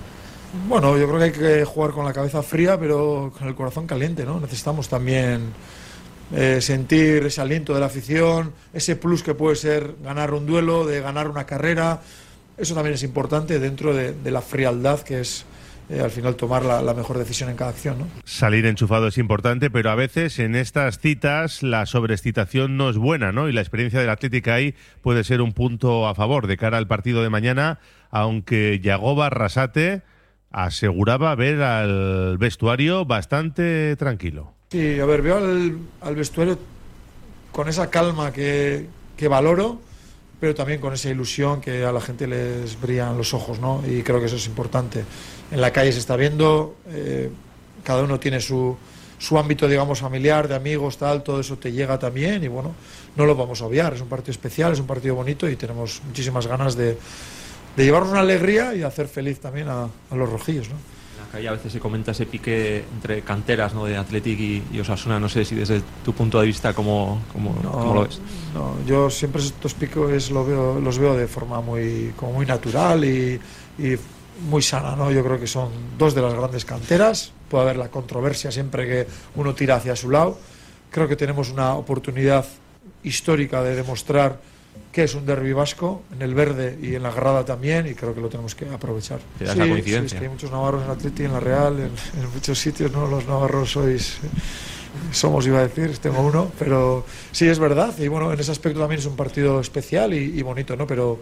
Bueno, 0.67 0.97
yo 0.97 1.07
creo 1.07 1.19
que 1.19 1.25
hay 1.25 1.31
que 1.31 1.65
jugar 1.65 1.91
con 1.91 2.05
la 2.05 2.13
cabeza 2.13 2.41
fría, 2.41 2.79
pero 2.79 3.33
con 3.37 3.47
el 3.47 3.55
corazón 3.55 3.85
caliente, 3.85 4.25
¿no? 4.25 4.39
Necesitamos 4.39 4.87
también 4.87 5.53
eh, 6.33 6.59
sentir 6.61 7.25
ese 7.25 7.41
aliento 7.41 7.73
de 7.73 7.79
la 7.79 7.87
afición, 7.87 8.53
ese 8.73 8.95
plus 8.95 9.23
que 9.23 9.33
puede 9.33 9.55
ser 9.55 9.95
ganar 10.03 10.33
un 10.33 10.45
duelo, 10.45 10.85
de 10.85 11.01
ganar 11.01 11.29
una 11.29 11.45
carrera. 11.45 12.01
Eso 12.57 12.73
también 12.73 12.95
es 12.95 13.03
importante 13.03 13.59
dentro 13.59 13.93
de, 13.93 14.13
de 14.13 14.31
la 14.31 14.41
frialdad 14.41 15.01
que 15.01 15.21
es 15.21 15.45
eh, 15.89 16.01
al 16.01 16.11
final 16.11 16.35
tomar 16.35 16.65
la, 16.65 16.81
la, 16.81 16.93
mejor 16.93 17.17
decisión 17.17 17.49
en 17.49 17.55
cada 17.55 17.71
acción. 17.71 17.99
¿no? 17.99 18.07
Salir 18.25 18.65
enchufado 18.65 19.07
es 19.07 19.17
importante, 19.17 19.69
pero 19.69 19.89
a 19.89 19.95
veces 19.95 20.37
en 20.39 20.55
estas 20.55 20.99
citas 20.99 21.63
la 21.63 21.85
sobreexcitación 21.85 22.75
no 22.75 22.89
es 22.89 22.97
buena, 22.97 23.31
¿no? 23.31 23.47
Y 23.47 23.53
la 23.53 23.61
experiencia 23.61 23.99
del 23.99 24.09
Atlético 24.09 24.51
ahí 24.51 24.75
puede 25.01 25.23
ser 25.23 25.41
un 25.41 25.53
punto 25.53 26.07
a 26.07 26.15
favor 26.15 26.47
de 26.47 26.57
cara 26.57 26.77
al 26.77 26.87
partido 26.87 27.23
de 27.23 27.29
mañana, 27.29 27.79
aunque 28.11 28.79
Yagoba 28.81 29.29
Rasate 29.29 30.01
aseguraba 30.51 31.33
ver 31.35 31.61
al 31.61 32.37
vestuario 32.37 33.05
bastante 33.05 33.95
tranquilo. 33.95 34.53
Sí, 34.69 34.99
a 34.99 35.05
ver, 35.05 35.21
veo 35.21 35.37
al, 35.37 35.77
al 36.01 36.15
vestuario 36.15 36.59
con 37.51 37.69
esa 37.69 37.89
calma 37.89 38.33
que, 38.33 38.87
que 39.15 39.27
valoro 39.27 39.81
pero 40.39 40.53
también 40.53 40.79
con 40.79 40.93
esa 40.93 41.09
ilusión 41.09 41.61
que 41.61 41.83
a 41.83 41.91
la 41.91 42.01
gente 42.01 42.27
les 42.27 42.79
brillan 42.79 43.17
los 43.17 43.33
ojos, 43.33 43.59
¿no? 43.59 43.83
Y 43.87 44.03
creo 44.03 44.19
que 44.19 44.27
eso 44.27 44.35
es 44.35 44.45
importante. 44.47 45.03
En 45.51 45.61
la 45.61 45.71
calle 45.71 45.91
se 45.91 45.99
está 45.99 46.15
viendo, 46.15 46.75
eh, 46.89 47.29
cada 47.83 48.03
uno 48.03 48.19
tiene 48.19 48.39
su, 48.39 48.77
su 49.17 49.37
ámbito, 49.37 49.67
digamos, 49.67 49.99
familiar, 49.99 50.47
de 50.47 50.55
amigos, 50.55 50.97
tal, 50.97 51.23
todo 51.23 51.39
eso 51.39 51.57
te 51.57 51.71
llega 51.71 51.97
también 51.97 52.43
y 52.43 52.47
bueno, 52.47 52.73
no 53.15 53.25
lo 53.25 53.35
vamos 53.35 53.61
a 53.61 53.65
obviar, 53.65 53.93
es 53.93 54.01
un 54.01 54.09
partido 54.09 54.31
especial, 54.31 54.73
es 54.73 54.79
un 54.79 54.87
partido 54.87 55.15
bonito 55.15 55.49
y 55.49 55.55
tenemos 55.55 56.01
muchísimas 56.05 56.45
ganas 56.45 56.75
de, 56.75 56.97
de 57.75 57.83
llevarnos 57.83 58.11
una 58.11 58.19
alegría 58.19 58.75
y 58.75 58.83
hacer 58.83 59.07
feliz 59.07 59.39
también 59.39 59.69
a, 59.69 59.83
a 59.85 60.15
los 60.15 60.29
rojillos, 60.29 60.69
¿no? 60.69 60.96
Calle 61.27 61.47
a 61.47 61.51
veces 61.51 61.71
se 61.73 61.79
comenta 61.79 62.11
ese 62.11 62.25
pique 62.25 62.83
entre 62.93 63.21
canteras 63.21 63.73
¿no? 63.73 63.85
de 63.85 63.97
Athletic 63.97 64.39
y, 64.39 64.63
y, 64.71 64.79
Osasuna. 64.79 65.19
No 65.19 65.29
sé 65.29 65.45
si 65.45 65.55
desde 65.55 65.81
tu 66.03 66.13
punto 66.13 66.39
de 66.39 66.47
vista, 66.47 66.73
¿cómo, 66.73 67.21
cómo, 67.31 67.57
no, 67.61 67.71
cómo 67.71 67.93
lo 67.93 68.03
ves? 68.03 68.19
No, 68.53 68.75
yo 68.85 69.09
siempre 69.09 69.41
estos 69.41 69.73
piques 69.73 70.31
lo 70.31 70.45
veo, 70.45 70.79
los 70.79 70.97
veo 70.97 71.15
de 71.15 71.27
forma 71.27 71.61
muy, 71.61 72.13
como 72.15 72.33
muy 72.33 72.45
natural 72.45 73.03
y, 73.05 73.39
y, 73.77 73.97
muy 74.49 74.61
sana. 74.61 74.95
¿no? 74.95 75.11
Yo 75.11 75.23
creo 75.23 75.39
que 75.39 75.47
son 75.47 75.69
dos 75.97 76.13
de 76.13 76.21
las 76.21 76.33
grandes 76.33 76.65
canteras. 76.65 77.31
Puede 77.49 77.63
haber 77.63 77.77
la 77.77 77.89
controversia 77.89 78.51
siempre 78.51 78.87
que 78.87 79.07
uno 79.35 79.53
tira 79.55 79.75
hacia 79.75 79.95
su 79.95 80.09
lado. 80.09 80.37
Creo 80.91 81.07
que 81.07 81.15
tenemos 81.15 81.49
una 81.49 81.75
oportunidad 81.75 82.45
histórica 83.03 83.63
de 83.63 83.75
demostrar 83.75 84.39
que 84.97 85.03
es 85.03 85.13
un 85.13 85.27
derbi 85.27 85.53
vasco, 85.53 86.01
en 86.11 86.23
el 86.23 86.33
verde 86.33 86.75
y 86.81 86.95
en 86.95 87.03
la 87.03 87.11
grada 87.11 87.45
también, 87.45 87.85
y 87.85 87.93
creo 87.93 88.15
que 88.15 88.19
lo 88.19 88.29
tenemos 88.29 88.55
que 88.55 88.67
aprovechar. 88.67 89.19
Sí, 89.37 89.45
la 89.45 89.53
coincidencia. 89.53 89.99
Sí, 89.99 90.05
es 90.07 90.13
que 90.13 90.25
hay 90.25 90.31
muchos 90.31 90.49
navarros 90.49 90.85
en 90.85 90.89
Atleti, 90.89 91.23
en 91.23 91.33
la 91.33 91.39
Real, 91.39 91.73
en, 91.77 91.91
en, 92.19 92.31
muchos 92.33 92.57
sitios, 92.57 92.91
¿no? 92.91 93.05
Los 93.05 93.27
navarros 93.27 93.73
sois, 93.73 94.17
somos, 95.11 95.45
iba 95.45 95.59
a 95.59 95.67
decir, 95.67 95.95
tengo 95.99 96.21
uno, 96.21 96.51
pero 96.57 97.05
sí 97.31 97.47
es 97.47 97.59
verdad, 97.59 97.95
y 97.99 98.07
bueno, 98.07 98.33
en 98.33 98.39
ese 98.39 98.51
aspecto 98.51 98.79
también 98.79 98.97
es 98.97 99.05
un 99.05 99.15
partido 99.15 99.59
especial 99.59 100.15
y, 100.15 100.39
y 100.39 100.41
bonito, 100.41 100.75
¿no? 100.75 100.87
Pero 100.87 101.21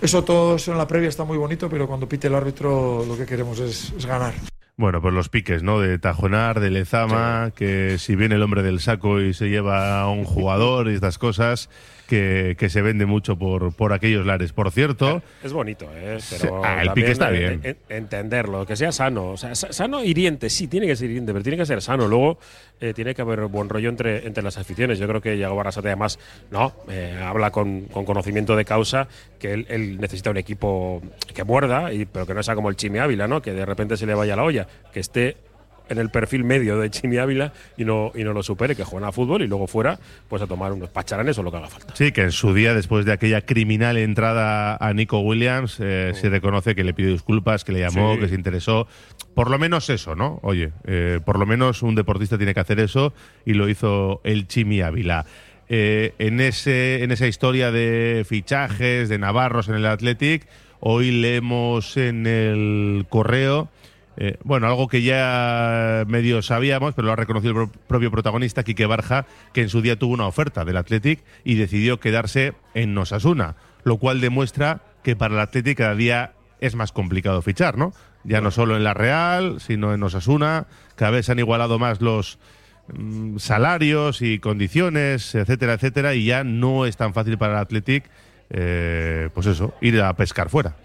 eso 0.00 0.22
todo 0.22 0.54
eso 0.54 0.70
en 0.70 0.78
la 0.78 0.86
previa 0.86 1.08
está 1.08 1.24
muy 1.24 1.36
bonito, 1.36 1.68
pero 1.68 1.88
cuando 1.88 2.08
pite 2.08 2.28
el 2.28 2.36
árbitro 2.36 3.04
lo 3.04 3.16
que 3.16 3.26
queremos 3.26 3.58
es, 3.58 3.92
es 3.98 4.06
ganar. 4.06 4.34
Bueno, 4.76 5.02
pues 5.02 5.12
los 5.12 5.28
piques, 5.28 5.64
¿no? 5.64 5.80
De 5.80 5.98
Tajonar, 5.98 6.60
de 6.60 6.70
Lezama, 6.70 7.48
sí. 7.48 7.52
que 7.56 7.98
si 7.98 8.14
viene 8.14 8.36
el 8.36 8.42
hombre 8.44 8.62
del 8.62 8.78
saco 8.78 9.20
y 9.20 9.34
se 9.34 9.48
lleva 9.48 10.00
a 10.00 10.08
un 10.08 10.24
jugador 10.24 10.88
y 10.88 10.94
estas 10.94 11.18
cosas, 11.18 11.68
que, 12.10 12.56
que, 12.58 12.68
se 12.68 12.82
vende 12.82 13.06
mucho 13.06 13.36
por, 13.36 13.72
por 13.72 13.92
aquellos 13.92 14.26
lares. 14.26 14.52
Por 14.52 14.72
cierto. 14.72 15.22
Es 15.44 15.52
bonito, 15.52 15.86
¿eh? 15.94 16.18
Pero 16.28 16.60
ah, 16.64 16.82
el 16.82 16.90
pique 16.90 17.12
está 17.12 17.30
bien. 17.30 17.60
En, 17.62 17.76
entenderlo, 17.88 18.66
que 18.66 18.74
sea 18.74 18.90
sano. 18.90 19.30
O 19.30 19.36
sea, 19.36 19.54
sano 19.54 20.02
hiriente, 20.02 20.50
sí, 20.50 20.66
tiene 20.66 20.88
que 20.88 20.96
ser 20.96 21.08
hiriente, 21.08 21.32
pero 21.32 21.44
tiene 21.44 21.56
que 21.56 21.66
ser 21.66 21.80
sano. 21.80 22.08
Luego 22.08 22.40
eh, 22.80 22.92
tiene 22.94 23.14
que 23.14 23.22
haber 23.22 23.42
buen 23.46 23.68
rollo 23.68 23.88
entre, 23.88 24.26
entre 24.26 24.42
las 24.42 24.58
aficiones. 24.58 24.98
Yo 24.98 25.06
creo 25.06 25.20
que 25.20 25.38
Yago 25.38 25.54
Barrasate, 25.54 25.86
además, 25.86 26.18
no, 26.50 26.74
eh, 26.90 27.16
habla 27.22 27.52
con, 27.52 27.82
con, 27.82 28.04
conocimiento 28.04 28.56
de 28.56 28.64
causa 28.64 29.06
que 29.38 29.52
él, 29.52 29.66
él, 29.68 30.00
necesita 30.00 30.30
un 30.30 30.36
equipo 30.36 31.00
que 31.32 31.44
muerda, 31.44 31.92
y, 31.92 32.06
pero 32.06 32.26
que 32.26 32.34
no 32.34 32.42
sea 32.42 32.56
como 32.56 32.70
el 32.70 32.76
Chimi 32.76 32.98
Ávila, 32.98 33.28
¿no? 33.28 33.40
Que 33.40 33.52
de 33.52 33.64
repente 33.64 33.96
se 33.96 34.06
le 34.06 34.14
vaya 34.14 34.34
la 34.34 34.42
olla, 34.42 34.66
que 34.92 34.98
esté 34.98 35.36
en 35.90 35.98
el 35.98 36.08
perfil 36.08 36.44
medio 36.44 36.78
de 36.78 36.88
Chimi 36.88 37.18
Ávila 37.18 37.52
y 37.76 37.84
no, 37.84 38.12
y 38.14 38.24
no 38.24 38.32
lo 38.32 38.42
supere, 38.42 38.76
que 38.76 38.84
juega 38.84 39.08
a 39.08 39.12
fútbol 39.12 39.42
y 39.42 39.46
luego 39.46 39.66
fuera 39.66 39.98
pues 40.28 40.40
a 40.40 40.46
tomar 40.46 40.72
unos 40.72 40.88
pacharanes 40.88 41.36
o 41.38 41.42
lo 41.42 41.50
que 41.50 41.58
haga 41.58 41.68
falta. 41.68 41.94
Sí, 41.94 42.12
que 42.12 42.22
en 42.22 42.32
su 42.32 42.54
día, 42.54 42.72
después 42.74 43.04
de 43.04 43.12
aquella 43.12 43.42
criminal 43.42 43.98
entrada 43.98 44.76
a 44.76 44.94
Nico 44.94 45.18
Williams, 45.20 45.78
eh, 45.80 46.12
oh. 46.12 46.16
se 46.16 46.30
reconoce 46.30 46.74
que 46.74 46.84
le 46.84 46.94
pidió 46.94 47.10
disculpas, 47.10 47.64
que 47.64 47.72
le 47.72 47.80
llamó, 47.80 48.14
sí. 48.14 48.20
que 48.20 48.28
se 48.28 48.34
interesó. 48.36 48.86
Por 49.34 49.50
lo 49.50 49.58
menos 49.58 49.90
eso, 49.90 50.14
¿no? 50.14 50.38
Oye, 50.42 50.72
eh, 50.86 51.20
por 51.24 51.38
lo 51.38 51.46
menos 51.46 51.82
un 51.82 51.94
deportista 51.94 52.38
tiene 52.38 52.54
que 52.54 52.60
hacer 52.60 52.78
eso 52.78 53.12
y 53.44 53.54
lo 53.54 53.68
hizo 53.68 54.20
el 54.24 54.46
Chimi 54.46 54.80
Ávila. 54.80 55.26
Eh, 55.68 56.14
en, 56.18 56.40
ese, 56.40 57.02
en 57.04 57.12
esa 57.12 57.26
historia 57.26 57.70
de 57.70 58.24
fichajes, 58.28 59.08
de 59.08 59.18
navarros 59.18 59.68
en 59.68 59.76
el 59.76 59.86
Athletic, 59.86 60.46
hoy 60.80 61.10
leemos 61.10 61.96
en 61.96 62.26
el 62.26 63.06
correo 63.08 63.68
eh, 64.22 64.36
bueno, 64.44 64.66
algo 64.66 64.86
que 64.86 65.00
ya 65.00 66.04
medio 66.06 66.42
sabíamos, 66.42 66.92
pero 66.94 67.06
lo 67.06 67.12
ha 67.12 67.16
reconocido 67.16 67.62
el 67.62 67.70
propio 67.88 68.10
protagonista, 68.10 68.62
Quique 68.62 68.84
Barja, 68.84 69.24
que 69.54 69.62
en 69.62 69.70
su 69.70 69.80
día 69.80 69.98
tuvo 69.98 70.12
una 70.12 70.26
oferta 70.26 70.66
del 70.66 70.76
Athletic 70.76 71.24
y 71.42 71.54
decidió 71.54 72.00
quedarse 72.00 72.52
en 72.74 72.96
Osasuna, 72.98 73.56
lo 73.82 73.96
cual 73.96 74.20
demuestra 74.20 74.82
que 75.02 75.16
para 75.16 75.32
el 75.32 75.40
Athletic 75.40 75.78
cada 75.78 75.94
día 75.94 76.34
es 76.60 76.74
más 76.74 76.92
complicado 76.92 77.40
fichar, 77.40 77.78
¿no? 77.78 77.94
Ya 78.22 78.42
no 78.42 78.50
solo 78.50 78.76
en 78.76 78.84
la 78.84 78.92
Real, 78.92 79.58
sino 79.58 79.94
en 79.94 80.02
Osasuna, 80.02 80.66
cada 80.96 81.12
vez 81.12 81.24
se 81.24 81.32
han 81.32 81.38
igualado 81.38 81.78
más 81.78 82.02
los 82.02 82.38
mmm, 82.92 83.38
salarios 83.38 84.20
y 84.20 84.38
condiciones, 84.38 85.34
etcétera, 85.34 85.72
etcétera, 85.72 86.14
y 86.14 86.26
ya 86.26 86.44
no 86.44 86.84
es 86.84 86.98
tan 86.98 87.14
fácil 87.14 87.38
para 87.38 87.54
el 87.54 87.60
Athletic, 87.60 88.04
eh, 88.50 89.30
pues 89.32 89.46
eso, 89.46 89.72
ir 89.80 89.98
a 90.02 90.14
pescar 90.14 90.50
fuera. 90.50 90.76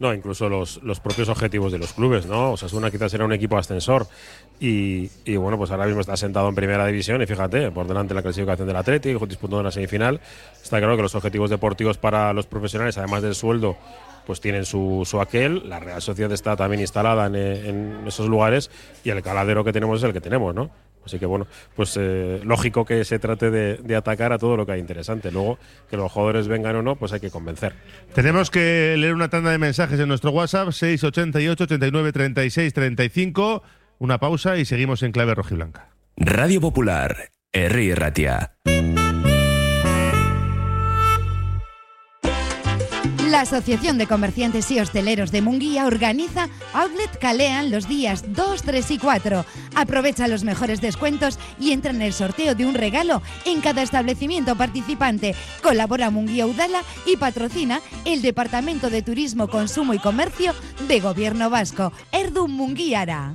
No, 0.00 0.14
incluso 0.14 0.48
los, 0.48 0.80
los, 0.84 1.00
propios 1.00 1.28
objetivos 1.28 1.72
de 1.72 1.78
los 1.78 1.92
clubes, 1.92 2.26
¿no? 2.26 2.52
O 2.52 2.56
sea, 2.56 2.68
una 2.76 2.90
quizás 2.90 3.12
era 3.14 3.24
un 3.24 3.32
equipo 3.32 3.58
ascensor 3.58 4.06
y, 4.60 5.10
y, 5.24 5.36
bueno, 5.36 5.58
pues 5.58 5.72
ahora 5.72 5.86
mismo 5.86 6.00
está 6.00 6.16
sentado 6.16 6.48
en 6.48 6.54
primera 6.54 6.86
división 6.86 7.20
y 7.20 7.26
fíjate, 7.26 7.72
por 7.72 7.88
delante 7.88 8.10
de 8.10 8.14
la 8.14 8.22
clasificación 8.22 8.68
del 8.68 8.76
Atlético, 8.76 9.26
disputando 9.26 9.60
una 9.60 9.72
semifinal. 9.72 10.20
Está 10.62 10.78
claro 10.78 10.94
que 10.96 11.02
los 11.02 11.16
objetivos 11.16 11.50
deportivos 11.50 11.98
para 11.98 12.32
los 12.32 12.46
profesionales, 12.46 12.96
además 12.96 13.22
del 13.22 13.34
sueldo, 13.34 13.76
pues 14.24 14.40
tienen 14.40 14.64
su, 14.64 15.02
su 15.04 15.20
aquel. 15.20 15.68
La 15.68 15.80
Real 15.80 16.00
Sociedad 16.00 16.30
está 16.30 16.54
también 16.54 16.80
instalada 16.80 17.26
en, 17.26 17.34
en 17.34 18.06
esos 18.06 18.28
lugares 18.28 18.70
y 19.02 19.10
el 19.10 19.20
caladero 19.22 19.64
que 19.64 19.72
tenemos 19.72 19.98
es 19.98 20.04
el 20.04 20.12
que 20.12 20.20
tenemos, 20.20 20.54
¿no? 20.54 20.70
Así 21.08 21.18
que 21.18 21.26
bueno, 21.26 21.46
pues 21.74 21.96
eh, 21.98 22.40
lógico 22.44 22.84
que 22.84 23.04
se 23.04 23.18
trate 23.18 23.50
de, 23.50 23.76
de, 23.76 23.96
atacar 23.96 24.32
a 24.32 24.38
todo 24.38 24.56
lo 24.56 24.66
que 24.66 24.72
hay 24.72 24.80
interesante. 24.80 25.32
Luego, 25.32 25.58
que 25.90 25.96
los 25.96 26.12
jugadores 26.12 26.48
vengan 26.48 26.76
o 26.76 26.82
no, 26.82 26.96
pues 26.96 27.12
hay 27.14 27.20
que 27.20 27.30
convencer. 27.30 27.72
Tenemos 28.14 28.50
que 28.50 28.94
leer 28.98 29.14
una 29.14 29.28
tanda 29.28 29.50
de 29.50 29.58
mensajes 29.58 29.98
en 29.98 30.08
nuestro 30.08 30.30
WhatsApp, 30.30 30.70
688 30.70 31.64
89 31.64 32.12
36 32.12 32.74
35. 32.74 33.62
Una 33.98 34.18
pausa 34.18 34.58
y 34.58 34.64
seguimos 34.64 35.02
en 35.02 35.12
clave 35.12 35.34
rojiblanca. 35.34 35.88
Radio 36.16 36.60
Popular, 36.60 37.30
R. 37.52 37.94
Ratia. 37.94 38.52
La 43.28 43.42
Asociación 43.42 43.98
de 43.98 44.06
Comerciantes 44.06 44.70
y 44.70 44.80
Hosteleros 44.80 45.30
de 45.30 45.42
Munguía 45.42 45.84
organiza 45.84 46.48
Outlet 46.72 47.18
Calean 47.18 47.70
los 47.70 47.86
días 47.86 48.24
2, 48.32 48.62
3 48.62 48.90
y 48.92 48.98
4. 48.98 49.44
Aprovecha 49.74 50.28
los 50.28 50.44
mejores 50.44 50.80
descuentos 50.80 51.38
y 51.60 51.72
entra 51.72 51.90
en 51.90 52.00
el 52.00 52.14
sorteo 52.14 52.54
de 52.54 52.64
un 52.64 52.72
regalo 52.72 53.20
en 53.44 53.60
cada 53.60 53.82
establecimiento 53.82 54.56
participante. 54.56 55.34
Colabora 55.62 56.08
Munguía 56.08 56.46
Udala 56.46 56.82
y 57.04 57.18
patrocina 57.18 57.82
el 58.06 58.22
Departamento 58.22 58.88
de 58.88 59.02
Turismo, 59.02 59.48
Consumo 59.48 59.92
y 59.92 59.98
Comercio 59.98 60.54
de 60.88 60.98
Gobierno 61.00 61.50
Vasco. 61.50 61.92
Erdum 62.12 62.50
Munguiara. 62.50 63.34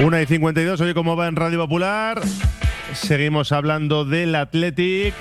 1 0.00 0.20
y 0.20 0.26
52, 0.26 0.80
oye 0.80 0.94
cómo 0.94 1.16
va 1.16 1.26
en 1.26 1.34
Radio 1.34 1.58
Popular. 1.58 2.20
Seguimos 2.92 3.50
hablando 3.50 4.04
del 4.04 4.32
Athletic. 4.36 5.12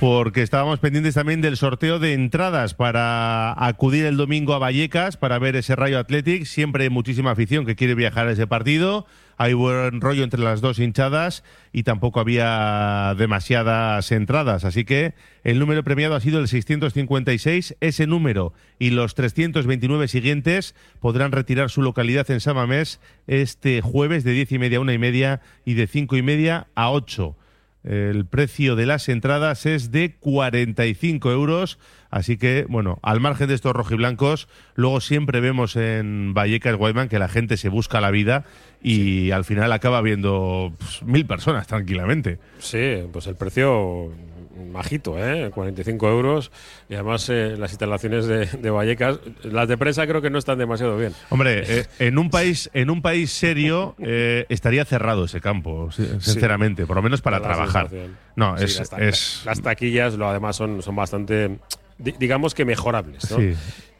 Porque 0.00 0.40
estábamos 0.42 0.78
pendientes 0.78 1.14
también 1.14 1.42
del 1.42 1.58
sorteo 1.58 1.98
de 1.98 2.14
entradas 2.14 2.72
para 2.72 3.52
acudir 3.66 4.06
el 4.06 4.16
domingo 4.16 4.54
a 4.54 4.58
Vallecas 4.58 5.18
para 5.18 5.38
ver 5.38 5.56
ese 5.56 5.76
Rayo 5.76 5.98
Athletic. 5.98 6.44
Siempre 6.46 6.84
hay 6.84 6.90
muchísima 6.90 7.32
afición 7.32 7.66
que 7.66 7.76
quiere 7.76 7.94
viajar 7.94 8.28
a 8.28 8.32
ese 8.32 8.46
partido. 8.46 9.04
Hay 9.40 9.52
buen 9.54 10.00
rollo 10.00 10.24
entre 10.24 10.42
las 10.42 10.60
dos 10.60 10.80
hinchadas 10.80 11.44
y 11.72 11.84
tampoco 11.84 12.18
había 12.18 13.14
demasiadas 13.16 14.10
entradas. 14.10 14.64
Así 14.64 14.84
que 14.84 15.14
el 15.44 15.60
número 15.60 15.84
premiado 15.84 16.16
ha 16.16 16.20
sido 16.20 16.40
el 16.40 16.48
656. 16.48 17.76
Ese 17.80 18.06
número 18.08 18.52
y 18.80 18.90
los 18.90 19.14
329 19.14 20.08
siguientes 20.08 20.74
podrán 20.98 21.30
retirar 21.30 21.70
su 21.70 21.82
localidad 21.82 22.28
en 22.32 22.40
Samamés 22.40 23.00
este 23.28 23.80
jueves 23.80 24.24
de 24.24 24.32
10 24.32 24.52
y 24.52 24.58
media 24.58 24.78
a 24.78 24.80
una 24.80 24.92
y 24.92 24.98
media 24.98 25.40
y 25.64 25.74
de 25.74 25.86
5 25.86 26.16
y 26.16 26.22
media 26.22 26.66
a 26.74 26.90
8. 26.90 27.36
El 27.84 28.26
precio 28.26 28.76
de 28.76 28.86
las 28.86 29.08
entradas 29.08 29.64
es 29.64 29.90
de 29.90 30.16
45 30.16 31.30
euros. 31.30 31.78
Así 32.10 32.36
que, 32.36 32.66
bueno, 32.68 32.98
al 33.02 33.20
margen 33.20 33.48
de 33.48 33.54
estos 33.54 33.74
rojiblancos, 33.74 34.48
luego 34.74 35.00
siempre 35.00 35.40
vemos 35.40 35.76
en 35.76 36.34
Vallecas 36.34 36.74
Guayman 36.76 37.08
que 37.08 37.18
la 37.18 37.28
gente 37.28 37.56
se 37.56 37.68
busca 37.68 38.00
la 38.00 38.10
vida 38.10 38.44
y 38.82 39.30
al 39.30 39.44
final 39.44 39.72
acaba 39.72 40.00
viendo 40.00 40.72
pues, 40.78 41.02
mil 41.02 41.26
personas 41.26 41.66
tranquilamente. 41.66 42.38
Sí, 42.58 43.02
pues 43.12 43.26
el 43.26 43.36
precio 43.36 44.12
majito, 44.58 45.16
¿eh? 45.18 45.50
45 45.54 46.08
euros. 46.10 46.50
Y 46.88 46.94
además 46.94 47.28
eh, 47.28 47.56
las 47.58 47.70
instalaciones 47.72 48.26
de, 48.26 48.46
de, 48.46 48.70
Vallecas, 48.70 49.18
las 49.42 49.68
de 49.68 49.76
prensa 49.78 50.06
creo 50.06 50.20
que 50.22 50.30
no 50.30 50.38
están 50.38 50.58
demasiado 50.58 50.96
bien. 50.96 51.12
Hombre, 51.30 51.62
eh, 51.66 51.86
en 51.98 52.18
un 52.18 52.30
país 52.30 52.70
en 52.74 52.90
un 52.90 53.02
país 53.02 53.30
serio 53.32 53.94
eh, 53.98 54.46
estaría 54.48 54.84
cerrado 54.84 55.24
ese 55.24 55.40
campo, 55.40 55.90
sinceramente, 55.92 56.86
por 56.86 56.96
lo 56.96 57.02
menos 57.02 57.20
para 57.22 57.40
trabajar. 57.40 57.88
No, 58.36 58.56
Sí, 58.58 58.64
es, 58.64 58.78
las, 58.78 58.90
ta- 58.90 58.98
es 58.98 59.42
las 59.44 59.60
taquillas, 59.62 60.14
lo 60.14 60.28
además 60.28 60.56
son, 60.56 60.82
son 60.82 60.94
bastante, 60.96 61.58
di- 61.98 62.14
digamos 62.18 62.54
que 62.54 62.64
mejorables. 62.64 63.30
¿no? 63.30 63.38
Sí. 63.38 63.54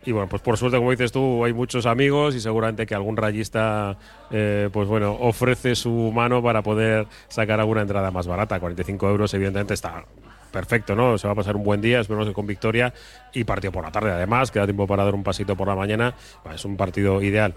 Y 0.05 0.13
bueno, 0.13 0.29
pues 0.29 0.41
por 0.41 0.57
suerte, 0.57 0.79
como 0.79 0.91
dices 0.93 1.13
tú, 1.13 1.45
hay 1.45 1.53
muchos 1.53 1.85
amigos 1.85 2.35
y 2.35 2.41
seguramente 2.41 2.87
que 2.87 2.95
algún 2.95 3.17
rayista, 3.17 3.99
eh, 4.31 4.71
pues 4.73 4.89
bueno, 4.89 5.13
ofrece 5.13 5.75
su 5.75 5.91
mano 6.15 6.43
para 6.43 6.63
poder 6.63 7.07
sacar 7.29 7.61
alguna 7.61 7.83
entrada 7.83 8.11
más 8.11 8.27
barata. 8.27 8.59
45 8.59 9.09
euros, 9.09 9.35
evidentemente, 9.35 9.75
está 9.75 10.05
perfecto, 10.49 10.95
¿no? 10.95 11.19
Se 11.19 11.27
va 11.27 11.33
a 11.33 11.37
pasar 11.37 11.57
un 11.57 11.65
buen 11.65 11.81
día, 11.81 12.01
esperemos 12.01 12.27
que 12.27 12.35
con 12.35 12.47
victoria 12.47 12.93
y 13.33 13.45
partido 13.45 13.73
por 13.73 13.85
la 13.85 13.93
tarde. 13.93 14.11
Además, 14.11 14.51
queda 14.51 14.65
tiempo 14.65 14.87
para 14.87 15.05
dar 15.05 15.15
un 15.15 15.23
pasito 15.23 15.57
por 15.57 15.69
la 15.69 15.75
mañana. 15.75 16.15
Es 16.55 16.65
un 16.65 16.77
partido 16.77 17.23
ideal. 17.23 17.55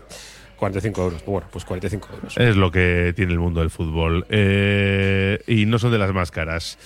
45 0.57 1.03
euros. 1.03 1.25
Bueno, 1.25 1.47
pues 1.51 1.65
45 1.65 2.09
euros. 2.13 2.37
Es 2.37 2.55
lo 2.55 2.71
que 2.71 3.13
tiene 3.15 3.31
el 3.31 3.39
mundo 3.39 3.61
del 3.61 3.71
fútbol. 3.71 4.27
Eh, 4.29 5.39
y 5.47 5.65
no 5.65 5.79
son 5.79 5.91
de 5.91 5.97
las 5.97 6.13
más 6.13 6.29
caras. 6.29 6.77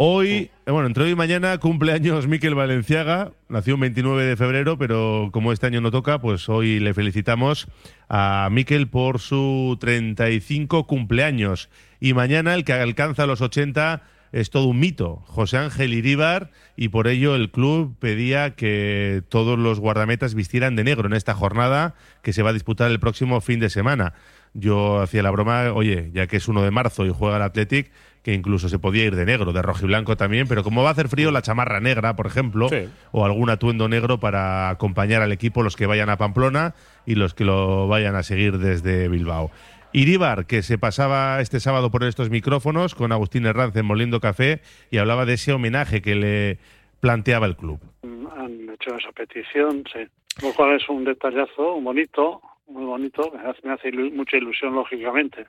Hoy, 0.00 0.52
eh, 0.64 0.70
bueno, 0.70 0.86
entre 0.86 1.02
hoy 1.02 1.10
y 1.10 1.14
mañana 1.16 1.58
cumpleaños 1.58 2.28
Miquel 2.28 2.54
Valenciaga. 2.54 3.32
Nació 3.48 3.74
un 3.74 3.80
29 3.80 4.24
de 4.24 4.36
febrero, 4.36 4.78
pero 4.78 5.30
como 5.32 5.52
este 5.52 5.66
año 5.66 5.80
no 5.80 5.90
toca, 5.90 6.20
pues 6.20 6.48
hoy 6.48 6.78
le 6.78 6.94
felicitamos 6.94 7.66
a 8.08 8.48
Miquel 8.52 8.86
por 8.86 9.18
su 9.18 9.76
35 9.80 10.86
cumpleaños. 10.86 11.68
Y 11.98 12.14
mañana 12.14 12.54
el 12.54 12.62
que 12.62 12.74
alcanza 12.74 13.26
los 13.26 13.40
80 13.40 14.02
es 14.32 14.50
todo 14.50 14.66
un 14.66 14.78
mito. 14.80 15.22
José 15.26 15.58
Ángel 15.58 15.94
Iríbar, 15.94 16.50
y 16.76 16.88
por 16.88 17.08
ello 17.08 17.34
el 17.34 17.50
club 17.50 17.96
pedía 17.98 18.54
que 18.54 19.22
todos 19.28 19.58
los 19.58 19.80
guardametas 19.80 20.34
vistieran 20.34 20.76
de 20.76 20.84
negro 20.84 21.06
en 21.08 21.14
esta 21.14 21.34
jornada 21.34 21.94
que 22.22 22.32
se 22.32 22.42
va 22.42 22.50
a 22.50 22.52
disputar 22.54 22.90
el 22.90 23.00
próximo 23.00 23.40
fin 23.40 23.60
de 23.60 23.70
semana. 23.70 24.14
Yo 24.54 25.00
hacía 25.00 25.22
la 25.22 25.30
broma, 25.30 25.72
oye, 25.74 26.10
ya 26.14 26.26
que 26.26 26.38
es 26.38 26.48
1 26.48 26.62
de 26.62 26.70
marzo 26.70 27.04
y 27.04 27.10
juega 27.12 27.36
el 27.36 27.42
Athletic, 27.42 27.90
que 28.22 28.34
incluso 28.34 28.68
se 28.68 28.78
podía 28.78 29.04
ir 29.04 29.14
de 29.14 29.24
negro, 29.24 29.52
de 29.52 29.62
rojo 29.62 29.84
y 29.84 29.88
blanco 29.88 30.16
también, 30.16 30.48
pero 30.48 30.64
como 30.64 30.82
va 30.82 30.88
a 30.88 30.92
hacer 30.92 31.08
frío, 31.08 31.30
la 31.30 31.42
chamarra 31.42 31.80
negra, 31.80 32.16
por 32.16 32.26
ejemplo, 32.26 32.68
Sí. 32.68 32.88
o 33.12 33.24
algún 33.24 33.50
atuendo 33.50 33.88
negro 33.88 34.20
para 34.20 34.68
acompañar 34.70 35.22
al 35.22 35.32
equipo 35.32 35.62
los 35.62 35.76
que 35.76 35.86
vayan 35.86 36.10
a 36.10 36.16
Pamplona 36.18 36.74
y 37.06 37.14
los 37.14 37.34
que 37.34 37.44
lo 37.44 37.88
vayan 37.88 38.16
a 38.16 38.22
seguir 38.22 38.58
desde 38.58 39.08
Bilbao. 39.08 39.50
Iríbar, 39.92 40.46
que 40.46 40.62
se 40.62 40.78
pasaba 40.78 41.40
este 41.40 41.60
sábado 41.60 41.90
por 41.90 42.04
estos 42.04 42.30
micrófonos 42.30 42.94
con 42.94 43.10
Agustín 43.12 43.46
Herranz 43.46 43.74
en 43.76 43.86
Moliendo 43.86 44.20
Café 44.20 44.60
y 44.90 44.98
hablaba 44.98 45.24
de 45.24 45.34
ese 45.34 45.52
homenaje 45.52 46.02
que 46.02 46.14
le 46.14 46.58
planteaba 47.00 47.46
el 47.46 47.56
club. 47.56 47.80
han 48.02 48.68
hecho 48.70 48.96
esa 48.96 49.12
petición, 49.12 49.84
sí. 49.92 50.00
Lo 50.42 50.52
cual 50.52 50.76
es 50.76 50.88
un 50.88 51.04
detallazo 51.04 51.80
bonito, 51.80 52.40
muy 52.68 52.84
bonito, 52.84 53.32
me 53.32 53.48
hace, 53.50 53.60
me 53.66 53.72
hace 53.72 53.88
ilu- 53.90 54.12
mucha 54.12 54.36
ilusión, 54.36 54.74
lógicamente. 54.74 55.46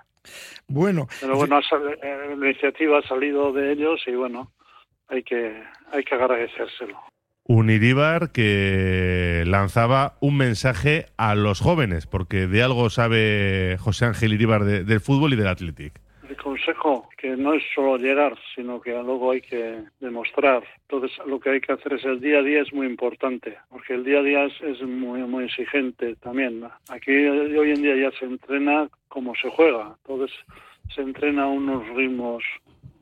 Bueno, 0.67 1.07
Pero 1.19 1.35
bueno, 1.35 1.59
eh, 1.59 2.35
la 2.37 2.45
iniciativa 2.47 2.99
ha 2.99 3.07
salido 3.07 3.51
de 3.51 3.73
ellos 3.73 4.01
y 4.07 4.11
bueno, 4.11 4.51
hay 5.09 5.21
que, 5.23 5.61
hay 5.91 6.03
que 6.03 6.15
agradecérselo. 6.15 6.97
Un 7.51 7.71
Iríbar 7.71 8.31
que 8.31 9.43
lanzaba 9.47 10.13
un 10.21 10.37
mensaje 10.37 11.07
a 11.17 11.33
los 11.33 11.59
jóvenes, 11.61 12.05
porque 12.05 12.45
de 12.45 12.61
algo 12.61 12.91
sabe 12.91 13.75
José 13.79 14.05
Ángel 14.05 14.33
Iríbar 14.33 14.65
de- 14.65 14.83
del 14.83 14.99
fútbol 14.99 15.33
y 15.33 15.35
del 15.35 15.47
Athletic. 15.47 15.93
El 16.29 16.37
consejo 16.37 17.09
que 17.17 17.35
no 17.35 17.55
es 17.55 17.63
solo 17.73 17.97
llegar, 17.97 18.37
sino 18.53 18.79
que 18.79 18.91
luego 18.91 19.31
hay 19.31 19.41
que 19.41 19.79
demostrar. 19.99 20.61
Entonces, 20.87 21.17
lo 21.25 21.39
que 21.39 21.49
hay 21.49 21.59
que 21.59 21.73
hacer 21.73 21.93
es 21.93 22.05
el 22.05 22.19
día 22.21 22.37
a 22.37 22.43
día 22.43 22.61
es 22.61 22.71
muy 22.71 22.85
importante, 22.85 23.57
porque 23.71 23.95
el 23.95 24.03
día 24.03 24.19
a 24.19 24.23
día 24.23 24.45
es, 24.45 24.81
muy 24.83 25.21
muy 25.23 25.45
exigente 25.45 26.15
también. 26.17 26.61
Aquí 26.89 27.11
hoy 27.11 27.71
en 27.71 27.81
día 27.81 27.95
ya 27.95 28.11
se 28.19 28.25
entrena 28.25 28.89
como 29.07 29.33
se 29.41 29.49
juega, 29.49 29.95
entonces 30.05 30.37
se 30.93 31.01
entrena 31.01 31.45
a 31.45 31.47
unos 31.47 31.81
ritmos 31.95 32.43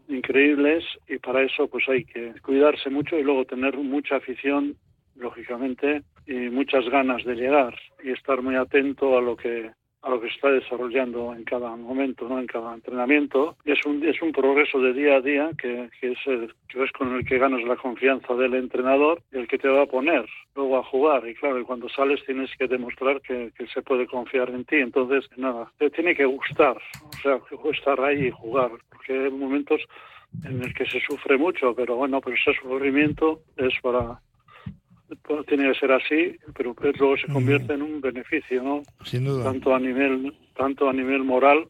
increíbles 0.07 0.83
y 1.07 1.17
para 1.17 1.43
eso 1.43 1.67
pues 1.67 1.87
hay 1.89 2.05
que 2.05 2.33
cuidarse 2.41 2.89
mucho 2.89 3.17
y 3.17 3.23
luego 3.23 3.45
tener 3.45 3.77
mucha 3.77 4.17
afición, 4.17 4.75
lógicamente, 5.15 6.03
y 6.25 6.49
muchas 6.49 6.87
ganas 6.89 7.23
de 7.23 7.35
llegar 7.35 7.75
y 8.03 8.11
estar 8.11 8.41
muy 8.41 8.55
atento 8.55 9.17
a 9.17 9.21
lo 9.21 9.35
que 9.35 9.71
a 10.07 10.11
lo 10.11 10.21
que 10.21 10.29
se 10.29 10.35
está 10.35 10.49
desarrollando 10.49 11.33
en 11.33 11.43
cada 11.43 11.75
momento, 11.75 12.27
¿no? 12.29 12.39
En 12.39 12.47
cada 12.47 12.73
entrenamiento. 12.73 13.57
Es 13.65 13.85
un, 13.85 14.05
es 14.07 14.21
un 14.21 14.31
progreso 14.31 14.79
de 14.79 14.93
día 14.93 15.17
a 15.17 15.21
día 15.21 15.51
que, 15.57 15.89
que 15.99 16.13
es 16.13 16.19
el, 16.25 16.53
que 16.69 16.83
es 16.83 16.91
con 16.93 17.13
el 17.13 17.25
que 17.25 17.37
ganas 17.37 17.63
la 17.63 17.75
confianza 17.75 18.33
del 18.35 18.53
entrenador 18.53 19.21
y 19.31 19.37
el 19.37 19.47
que 19.47 19.57
te 19.57 19.67
va 19.67 19.83
a 19.83 19.87
poner 19.87 20.25
luego 20.55 20.77
a 20.77 20.83
jugar. 20.83 21.27
Y 21.27 21.35
claro, 21.35 21.63
cuando 21.65 21.89
sales 21.89 22.23
tienes 22.25 22.49
que 22.57 22.67
demostrar 22.67 23.21
que, 23.21 23.51
que 23.57 23.67
se 23.67 23.81
puede 23.81 24.07
confiar 24.07 24.49
en 24.49 24.63
ti. 24.63 24.77
Entonces, 24.77 25.29
nada, 25.35 25.71
te 25.77 25.89
tiene 25.89 26.15
que 26.15 26.25
gustar, 26.25 26.77
o 27.03 27.17
sea, 27.21 27.39
estar 27.71 27.99
ahí 27.99 28.27
y 28.27 28.31
jugar, 28.31 28.71
porque 28.89 29.13
hay 29.13 29.31
momentos 29.31 29.81
en 30.45 30.63
el 30.63 30.73
que 30.73 30.85
se 30.85 30.99
sufre 31.01 31.37
mucho, 31.37 31.73
pero 31.75 31.95
bueno, 31.95 32.21
pero 32.21 32.35
ese 32.35 32.53
sufrimiento 32.53 33.41
es 33.57 33.73
para 33.81 34.19
pues 35.21 35.45
tiene 35.45 35.71
que 35.71 35.79
ser 35.79 35.91
así, 35.91 36.37
pero 36.55 36.75
luego 36.99 37.17
se 37.17 37.31
convierte 37.31 37.73
en 37.73 37.81
un 37.81 38.01
beneficio, 38.01 38.61
¿no? 38.61 38.83
Sin 39.03 39.25
duda. 39.25 39.43
Tanto 39.43 39.73
a 39.73 39.79
nivel 39.79 40.33
tanto 40.55 40.89
a 40.89 40.93
nivel 40.93 41.23
moral 41.23 41.67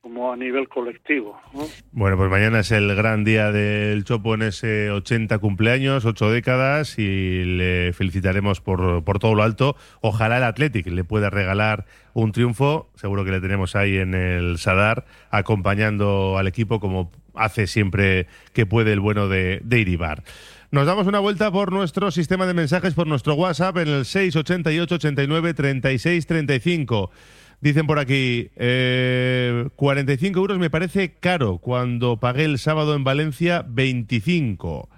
como 0.00 0.32
a 0.32 0.36
nivel 0.36 0.68
colectivo. 0.68 1.40
¿no? 1.52 1.66
Bueno, 1.92 2.16
pues 2.16 2.30
mañana 2.30 2.60
es 2.60 2.70
el 2.70 2.94
gran 2.94 3.24
día 3.24 3.50
del 3.50 4.04
Chopo 4.04 4.34
en 4.34 4.42
ese 4.42 4.90
80 4.90 5.38
cumpleaños, 5.38 6.04
8 6.04 6.30
décadas, 6.30 6.98
y 6.98 7.44
le 7.44 7.92
felicitaremos 7.92 8.60
por, 8.60 9.02
por 9.04 9.18
todo 9.18 9.34
lo 9.34 9.42
alto. 9.42 9.76
Ojalá 10.00 10.38
el 10.38 10.44
Athletic 10.44 10.86
le 10.86 11.04
pueda 11.04 11.30
regalar 11.30 11.84
un 12.14 12.32
triunfo. 12.32 12.90
Seguro 12.94 13.24
que 13.24 13.32
le 13.32 13.40
tenemos 13.40 13.74
ahí 13.74 13.96
en 13.96 14.14
el 14.14 14.58
Sadar, 14.58 15.04
acompañando 15.30 16.38
al 16.38 16.46
equipo 16.46 16.80
como 16.80 17.10
hace 17.34 17.66
siempre 17.66 18.26
que 18.52 18.66
puede 18.66 18.92
el 18.92 19.00
bueno 19.00 19.28
de, 19.28 19.60
de 19.62 19.80
Iribar. 19.80 20.22
Nos 20.70 20.86
damos 20.86 21.06
una 21.06 21.18
vuelta 21.18 21.50
por 21.50 21.72
nuestro 21.72 22.10
sistema 22.10 22.46
de 22.46 22.52
mensajes, 22.52 22.92
por 22.92 23.06
nuestro 23.06 23.34
WhatsApp 23.34 23.78
en 23.78 23.88
el 23.88 24.04
688 24.04 24.96
89 24.96 25.54
36 25.54 26.26
35. 26.26 27.10
Dicen 27.60 27.86
por 27.86 27.98
aquí, 27.98 28.50
eh, 28.56 29.68
45 29.76 30.38
euros 30.38 30.58
me 30.58 30.70
parece 30.70 31.14
caro 31.14 31.58
cuando 31.58 32.20
pagué 32.20 32.44
el 32.44 32.58
sábado 32.58 32.94
en 32.94 33.02
Valencia 33.02 33.64
25. 33.66 34.88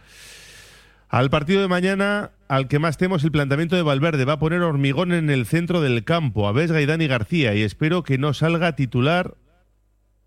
Al 1.08 1.30
partido 1.30 1.60
de 1.62 1.68
mañana, 1.68 2.32
al 2.48 2.66
que 2.68 2.78
más 2.78 2.96
temo 2.98 3.16
es 3.16 3.24
el 3.24 3.32
planteamiento 3.32 3.76
de 3.76 3.82
Valverde. 3.82 4.24
Va 4.24 4.34
a 4.34 4.38
poner 4.38 4.60
hormigón 4.62 5.12
en 5.12 5.30
el 5.30 5.46
centro 5.46 5.80
del 5.80 6.04
campo, 6.04 6.48
a 6.48 6.52
Vesga 6.52 6.80
y 6.80 6.86
Dani 6.86 7.06
García, 7.06 7.54
y 7.54 7.62
espero 7.62 8.02
que 8.02 8.18
no 8.18 8.34
salga 8.34 8.74
titular. 8.76 9.34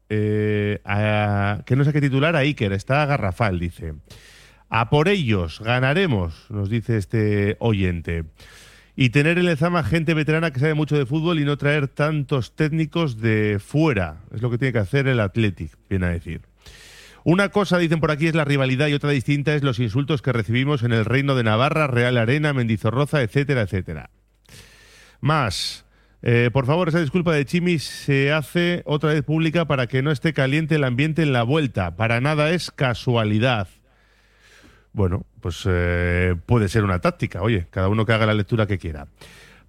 eh, 0.09 0.79
a- 0.85 1.63
que 1.65 1.75
no 1.75 1.83
saque 1.85 1.99
titular 2.01 2.35
a 2.35 2.39
Iker, 2.39 2.71
está 2.73 3.03
garrafal, 3.07 3.57
dice. 3.57 3.93
A 4.75 4.89
por 4.89 5.07
ellos, 5.07 5.61
ganaremos, 5.63 6.49
nos 6.49 6.67
dice 6.67 6.97
este 6.97 7.57
oyente. 7.59 8.23
Y 8.95 9.11
tener 9.11 9.37
en 9.37 9.45
el 9.45 9.55
Zama 9.55 9.83
gente 9.83 10.15
veterana 10.15 10.49
que 10.49 10.59
sabe 10.59 10.73
mucho 10.73 10.97
de 10.97 11.05
fútbol 11.05 11.39
y 11.39 11.45
no 11.45 11.57
traer 11.57 11.87
tantos 11.89 12.55
técnicos 12.55 13.21
de 13.21 13.61
fuera. 13.63 14.23
Es 14.33 14.41
lo 14.41 14.49
que 14.49 14.57
tiene 14.57 14.73
que 14.73 14.79
hacer 14.79 15.07
el 15.07 15.19
Athletic, 15.19 15.77
viene 15.91 16.07
a 16.07 16.09
decir. 16.09 16.41
Una 17.23 17.49
cosa, 17.49 17.77
dicen 17.77 17.99
por 17.99 18.09
aquí, 18.09 18.25
es 18.25 18.33
la 18.33 18.45
rivalidad 18.45 18.87
y 18.87 18.95
otra 18.95 19.11
distinta 19.11 19.53
es 19.53 19.61
los 19.61 19.77
insultos 19.77 20.23
que 20.23 20.33
recibimos 20.33 20.81
en 20.81 20.91
el 20.91 21.05
Reino 21.05 21.35
de 21.35 21.43
Navarra, 21.43 21.85
Real 21.85 22.17
Arena, 22.17 22.51
Mendizorroza, 22.53 23.21
etcétera, 23.21 23.61
etcétera. 23.61 24.09
Más. 25.21 25.85
Eh, 26.23 26.49
por 26.51 26.65
favor, 26.65 26.89
esa 26.89 26.99
disculpa 26.99 27.31
de 27.31 27.45
Chimi 27.45 27.77
se 27.77 28.31
hace 28.31 28.81
otra 28.87 29.13
vez 29.13 29.21
pública 29.21 29.65
para 29.65 29.85
que 29.85 30.01
no 30.01 30.09
esté 30.09 30.33
caliente 30.33 30.77
el 30.77 30.83
ambiente 30.83 31.21
en 31.21 31.31
la 31.31 31.43
vuelta. 31.43 31.95
Para 31.95 32.21
nada 32.21 32.49
es 32.49 32.71
casualidad. 32.71 33.67
Bueno, 34.93 35.25
pues 35.41 35.63
eh, 35.67 36.35
puede 36.45 36.69
ser 36.69 36.83
una 36.83 36.99
táctica. 36.99 37.41
Oye, 37.41 37.67
cada 37.71 37.89
uno 37.89 38.05
que 38.05 38.13
haga 38.13 38.27
la 38.27 38.33
lectura 38.33 38.67
que 38.67 38.77
quiera. 38.77 39.07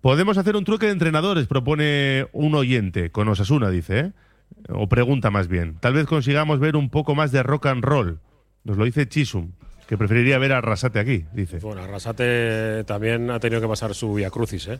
Podemos 0.00 0.36
hacer 0.36 0.54
un 0.54 0.64
truque 0.64 0.86
de 0.86 0.92
entrenadores, 0.92 1.46
propone 1.46 2.28
un 2.32 2.54
oyente, 2.54 3.10
con 3.10 3.26
Osasuna, 3.28 3.70
dice, 3.70 3.98
¿eh? 3.98 4.12
o 4.68 4.86
pregunta 4.86 5.30
más 5.30 5.48
bien. 5.48 5.78
Tal 5.80 5.94
vez 5.94 6.06
consigamos 6.06 6.60
ver 6.60 6.76
un 6.76 6.90
poco 6.90 7.14
más 7.14 7.32
de 7.32 7.42
rock 7.42 7.66
and 7.66 7.82
roll. 7.82 8.20
Nos 8.64 8.76
lo 8.76 8.84
dice 8.84 9.08
Chisum, 9.08 9.52
que 9.86 9.98
preferiría 9.98 10.38
ver 10.38 10.52
a 10.52 10.60
Rasate 10.60 10.98
aquí, 10.98 11.24
dice. 11.32 11.58
Bueno, 11.58 11.82
Arrasate 11.82 12.84
también 12.84 13.30
ha 13.30 13.38
tenido 13.40 13.60
que 13.60 13.68
pasar 13.68 13.94
su 13.94 14.14
via 14.14 14.30
crucis, 14.30 14.66
¿eh? 14.68 14.78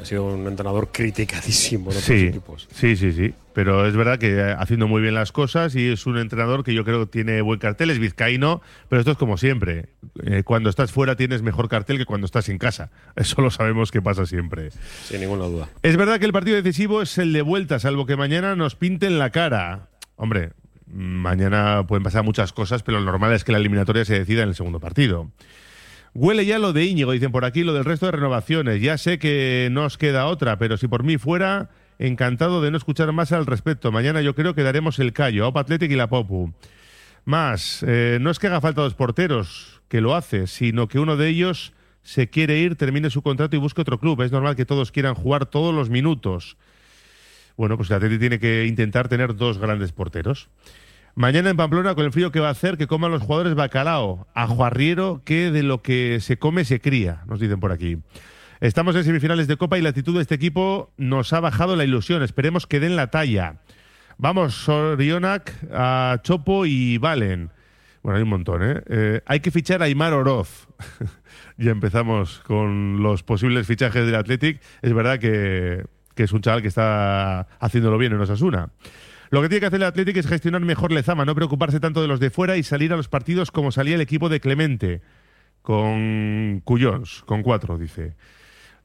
Ha 0.00 0.04
sido 0.04 0.24
un 0.24 0.46
entrenador 0.48 0.88
criticadísimo 0.90 1.84
en 1.92 1.98
otros 1.98 2.04
Sí, 2.04 2.26
equipos. 2.26 2.68
sí, 2.74 2.96
sí, 2.96 3.12
sí. 3.12 3.32
Pero 3.52 3.86
es 3.86 3.94
verdad 3.94 4.18
que 4.18 4.32
eh, 4.36 4.56
haciendo 4.58 4.88
muy 4.88 5.00
bien 5.00 5.14
las 5.14 5.30
cosas 5.30 5.76
y 5.76 5.88
es 5.92 6.06
un 6.06 6.18
entrenador 6.18 6.64
que 6.64 6.74
yo 6.74 6.84
creo 6.84 7.06
que 7.06 7.12
tiene 7.12 7.40
buen 7.42 7.60
cartel, 7.60 7.90
es 7.90 8.00
vizcaíno, 8.00 8.60
pero 8.88 8.98
esto 9.00 9.12
es 9.12 9.16
como 9.18 9.36
siempre. 9.38 9.90
Eh, 10.24 10.42
cuando 10.44 10.68
estás 10.68 10.90
fuera 10.90 11.14
tienes 11.14 11.42
mejor 11.42 11.68
cartel 11.68 11.96
que 11.98 12.06
cuando 12.06 12.24
estás 12.24 12.48
en 12.48 12.58
casa. 12.58 12.90
Eso 13.16 13.40
lo 13.40 13.52
sabemos 13.52 13.92
que 13.92 14.02
pasa 14.02 14.26
siempre. 14.26 14.70
Sin 15.04 15.20
ninguna 15.20 15.44
duda. 15.44 15.68
Es 15.82 15.96
verdad 15.96 16.18
que 16.18 16.26
el 16.26 16.32
partido 16.32 16.56
decisivo 16.60 17.00
es 17.00 17.16
el 17.18 17.32
de 17.32 17.42
vuelta, 17.42 17.78
salvo 17.78 18.04
que 18.04 18.16
mañana 18.16 18.56
nos 18.56 18.74
pinten 18.74 19.20
la 19.20 19.30
cara. 19.30 19.90
Hombre, 20.16 20.50
mañana 20.86 21.86
pueden 21.86 22.02
pasar 22.02 22.24
muchas 22.24 22.52
cosas, 22.52 22.82
pero 22.82 22.98
lo 23.00 23.04
normal 23.04 23.32
es 23.32 23.44
que 23.44 23.52
la 23.52 23.58
eliminatoria 23.58 24.04
se 24.04 24.18
decida 24.18 24.42
en 24.42 24.50
el 24.50 24.54
segundo 24.54 24.80
partido. 24.80 25.30
Huele 26.14 26.46
ya 26.46 26.60
lo 26.60 26.72
de 26.72 26.84
Íñigo, 26.84 27.10
dicen 27.10 27.32
por 27.32 27.44
aquí, 27.44 27.64
lo 27.64 27.74
del 27.74 27.84
resto 27.84 28.06
de 28.06 28.12
renovaciones. 28.12 28.80
Ya 28.80 28.98
sé 28.98 29.18
que 29.18 29.68
no 29.72 29.84
os 29.84 29.98
queda 29.98 30.26
otra, 30.26 30.58
pero 30.58 30.76
si 30.76 30.86
por 30.86 31.02
mí 31.02 31.18
fuera, 31.18 31.70
encantado 31.98 32.62
de 32.62 32.70
no 32.70 32.76
escuchar 32.76 33.10
más 33.12 33.32
al 33.32 33.46
respecto. 33.46 33.90
Mañana 33.90 34.22
yo 34.22 34.34
creo 34.34 34.54
que 34.54 34.62
daremos 34.62 35.00
el 35.00 35.12
callo, 35.12 35.48
Opa 35.48 35.60
Athletic 35.60 35.90
y 35.90 35.96
la 35.96 36.08
Popu. 36.08 36.52
Más, 37.24 37.84
eh, 37.86 38.18
no 38.20 38.30
es 38.30 38.38
que 38.38 38.46
haga 38.46 38.60
falta 38.60 38.82
dos 38.82 38.94
porteros, 38.94 39.80
que 39.88 40.00
lo 40.00 40.14
hace, 40.14 40.46
sino 40.46 40.88
que 40.88 40.98
uno 40.98 41.16
de 41.16 41.28
ellos 41.28 41.72
se 42.02 42.28
quiere 42.28 42.58
ir, 42.58 42.76
termine 42.76 43.10
su 43.10 43.22
contrato 43.22 43.56
y 43.56 43.58
busque 43.58 43.80
otro 43.80 43.98
club. 43.98 44.20
Es 44.22 44.30
normal 44.30 44.56
que 44.56 44.66
todos 44.66 44.92
quieran 44.92 45.14
jugar 45.14 45.46
todos 45.46 45.74
los 45.74 45.90
minutos. 45.90 46.56
Bueno, 47.56 47.76
pues 47.76 47.90
el 47.90 47.96
Atleti 47.96 48.18
tiene 48.18 48.38
que 48.38 48.66
intentar 48.66 49.08
tener 49.08 49.36
dos 49.36 49.58
grandes 49.58 49.92
porteros. 49.92 50.48
Mañana 51.14 51.50
en 51.50 51.56
Pamplona, 51.56 51.94
con 51.94 52.04
el 52.04 52.12
frío 52.12 52.32
que 52.32 52.40
va 52.40 52.48
a 52.48 52.52
hacer, 52.52 52.76
que 52.76 52.88
coman 52.88 53.12
los 53.12 53.22
jugadores 53.22 53.54
bacalao, 53.54 54.26
ajuarriero, 54.34 55.22
que 55.24 55.52
de 55.52 55.62
lo 55.62 55.80
que 55.80 56.18
se 56.20 56.38
come 56.38 56.64
se 56.64 56.80
cría, 56.80 57.22
nos 57.26 57.38
dicen 57.38 57.60
por 57.60 57.70
aquí. 57.70 57.98
Estamos 58.60 58.96
en 58.96 59.04
semifinales 59.04 59.46
de 59.46 59.56
Copa 59.56 59.78
y 59.78 59.82
la 59.82 59.90
actitud 59.90 60.16
de 60.16 60.22
este 60.22 60.34
equipo 60.34 60.92
nos 60.96 61.32
ha 61.32 61.40
bajado 61.40 61.76
la 61.76 61.84
ilusión. 61.84 62.22
Esperemos 62.22 62.66
que 62.66 62.80
den 62.80 62.96
la 62.96 63.10
talla. 63.10 63.60
Vamos, 64.16 64.54
Sorionak, 64.54 65.52
a 65.72 66.18
Chopo 66.22 66.66
y 66.66 66.98
Valen. 66.98 67.50
Bueno, 68.02 68.16
hay 68.16 68.22
un 68.22 68.28
montón, 68.28 68.62
¿eh? 68.62 68.82
Eh, 68.88 69.20
hay 69.26 69.40
que 69.40 69.50
fichar 69.50 69.82
a 69.82 69.86
Aymar 69.86 70.12
Oroz. 70.12 70.68
ya 71.56 71.70
empezamos 71.70 72.40
con 72.40 73.02
los 73.02 73.22
posibles 73.22 73.66
fichajes 73.66 74.04
del 74.06 74.14
Athletic. 74.14 74.60
Es 74.82 74.92
verdad 74.92 75.18
que, 75.18 75.84
que 76.14 76.24
es 76.24 76.32
un 76.32 76.40
chaval 76.40 76.62
que 76.62 76.68
está 76.68 77.48
haciéndolo 77.58 77.98
bien 77.98 78.12
en 78.12 78.20
Osasuna. 78.20 78.70
Lo 79.30 79.42
que 79.42 79.48
tiene 79.48 79.60
que 79.60 79.66
hacer 79.66 79.80
el 79.80 79.86
Athletic 79.86 80.16
es 80.16 80.26
gestionar 80.26 80.60
mejor 80.60 80.92
Lezama, 80.92 81.24
no 81.24 81.34
preocuparse 81.34 81.80
tanto 81.80 82.02
de 82.02 82.08
los 82.08 82.20
de 82.20 82.30
fuera 82.30 82.56
y 82.56 82.62
salir 82.62 82.92
a 82.92 82.96
los 82.96 83.08
partidos 83.08 83.50
como 83.50 83.72
salía 83.72 83.96
el 83.96 84.00
equipo 84.00 84.28
de 84.28 84.40
Clemente, 84.40 85.00
con 85.62 86.60
Cuyons, 86.64 87.22
con 87.26 87.42
cuatro, 87.42 87.78
dice. 87.78 88.14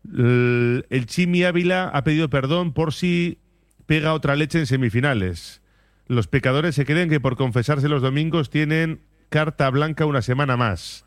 El 0.04 1.06
Chimi 1.06 1.44
Ávila 1.44 1.90
ha 1.94 2.04
pedido 2.04 2.30
perdón 2.30 2.74
por 2.74 2.94
si 2.94 3.40
pega 3.86 4.14
otra 4.14 4.36
leche 4.36 4.60
en 4.60 4.66
semifinales. 4.66 5.62
Los 6.08 6.28
pecadores 6.28 6.74
se 6.74 6.86
creen 6.86 7.10
que 7.10 7.20
por 7.20 7.36
confesarse 7.36 7.90
los 7.90 8.02
domingos 8.02 8.50
tienen 8.50 9.02
carta 9.30 9.70
blanca 9.70 10.06
una 10.06 10.22
semana 10.22 10.58
más. 10.58 11.06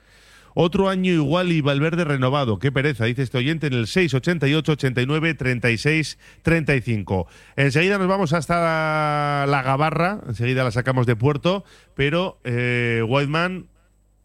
Otro 0.55 0.89
año 0.89 1.13
igual 1.13 1.53
y 1.53 1.61
Valverde 1.61 2.05
renovado. 2.05 2.59
Qué 2.59 2.71
pereza, 2.71 3.05
dice 3.05 3.23
este 3.23 3.39
oyente 3.39 3.67
en 3.67 3.75
el 3.75 3.87
688 3.87 4.73
89 4.73 5.35
36 5.35 6.19
35. 6.43 7.27
Enseguida 7.57 7.99
nos 7.99 8.09
vamos 8.09 8.33
hasta 8.33 9.47
la, 9.47 9.63
Gabarra, 9.63 10.21
enseguida 10.27 10.65
la 10.65 10.71
sacamos 10.71 11.07
de 11.07 11.17
puerto, 11.17 11.65
pero 11.95 12.39
eh, 12.45 13.03
Whiteman 13.07 13.67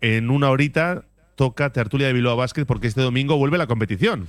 en 0.02 0.30
una 0.30 0.50
horita 0.50 1.06
toca 1.36 1.72
tertulia 1.72 2.08
de 2.08 2.14
Bilbao 2.14 2.36
Basket 2.36 2.66
porque 2.66 2.88
este 2.88 3.02
domingo 3.02 3.38
vuelve 3.38 3.58
la 3.58 3.68
competición. 3.68 4.28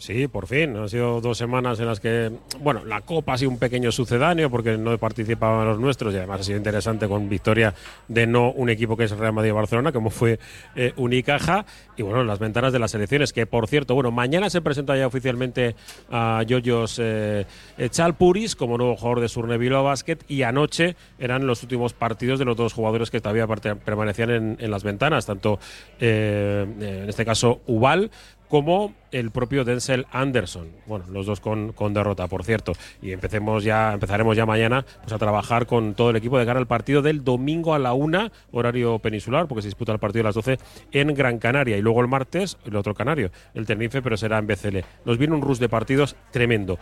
Sí, 0.00 0.28
por 0.28 0.46
fin. 0.46 0.74
Han 0.78 0.88
sido 0.88 1.20
dos 1.20 1.36
semanas 1.36 1.78
en 1.78 1.84
las 1.84 2.00
que, 2.00 2.32
bueno, 2.60 2.86
la 2.86 3.02
Copa 3.02 3.34
ha 3.34 3.38
sido 3.38 3.50
un 3.50 3.58
pequeño 3.58 3.92
sucedáneo 3.92 4.48
porque 4.48 4.78
no 4.78 4.96
participaban 4.96 5.66
los 5.66 5.78
nuestros 5.78 6.14
y 6.14 6.16
además 6.16 6.40
ha 6.40 6.44
sido 6.44 6.56
interesante 6.56 7.06
con 7.06 7.28
victoria 7.28 7.74
de 8.08 8.26
no 8.26 8.50
un 8.50 8.70
equipo 8.70 8.96
que 8.96 9.04
es 9.04 9.10
Real 9.10 9.34
Madrid 9.34 9.52
Barcelona, 9.52 9.92
como 9.92 10.08
fue 10.08 10.38
eh, 10.74 10.94
Unicaja. 10.96 11.66
Y 11.98 12.02
bueno, 12.02 12.24
las 12.24 12.38
ventanas 12.38 12.72
de 12.72 12.78
las 12.78 12.94
elecciones, 12.94 13.34
que 13.34 13.44
por 13.44 13.68
cierto, 13.68 13.94
bueno, 13.94 14.10
mañana 14.10 14.48
se 14.48 14.62
presenta 14.62 14.96
ya 14.96 15.06
oficialmente 15.06 15.76
a 16.10 16.44
Yoyos 16.46 16.98
eh, 16.98 17.44
Chalpuris 17.90 18.56
como 18.56 18.78
nuevo 18.78 18.96
jugador 18.96 19.20
de 19.20 19.28
Surne 19.28 19.58
Bilbao 19.58 19.84
Basket 19.84 20.16
y 20.28 20.44
anoche 20.44 20.96
eran 21.18 21.46
los 21.46 21.62
últimos 21.62 21.92
partidos 21.92 22.38
de 22.38 22.46
los 22.46 22.56
dos 22.56 22.72
jugadores 22.72 23.10
que 23.10 23.20
todavía 23.20 23.46
permanecían 23.46 24.30
en, 24.30 24.56
en 24.60 24.70
las 24.70 24.82
ventanas, 24.82 25.26
tanto 25.26 25.58
eh, 26.00 26.64
en 26.80 27.06
este 27.06 27.26
caso 27.26 27.60
Ubal 27.66 28.10
como 28.50 28.92
el 29.12 29.30
propio 29.30 29.64
Denzel 29.64 30.06
Anderson. 30.10 30.68
Bueno, 30.86 31.04
los 31.10 31.24
dos 31.24 31.40
con, 31.40 31.72
con 31.72 31.94
derrota, 31.94 32.26
por 32.26 32.44
cierto. 32.44 32.72
Y 33.00 33.12
empecemos 33.12 33.62
ya, 33.62 33.92
empezaremos 33.92 34.36
ya 34.36 34.44
mañana 34.44 34.84
pues, 35.00 35.12
a 35.12 35.18
trabajar 35.18 35.66
con 35.66 35.94
todo 35.94 36.10
el 36.10 36.16
equipo 36.16 36.36
de 36.36 36.44
cara 36.44 36.58
al 36.58 36.66
partido 36.66 37.00
del 37.00 37.22
domingo 37.24 37.74
a 37.74 37.78
la 37.78 37.92
una, 37.92 38.32
horario 38.50 38.98
peninsular, 38.98 39.46
porque 39.46 39.62
se 39.62 39.68
disputa 39.68 39.92
el 39.92 40.00
partido 40.00 40.24
a 40.24 40.28
las 40.28 40.34
12 40.34 40.58
en 40.90 41.14
Gran 41.14 41.38
Canaria. 41.38 41.76
Y 41.76 41.80
luego 41.80 42.00
el 42.00 42.08
martes, 42.08 42.58
el 42.66 42.74
otro 42.74 42.92
canario, 42.92 43.30
el 43.54 43.66
Tenerife, 43.66 44.02
pero 44.02 44.16
será 44.16 44.38
en 44.38 44.48
BCL. 44.48 44.78
Nos 45.04 45.16
viene 45.16 45.34
un 45.34 45.42
rush 45.42 45.58
de 45.58 45.68
partidos 45.68 46.16
tremendo. 46.32 46.78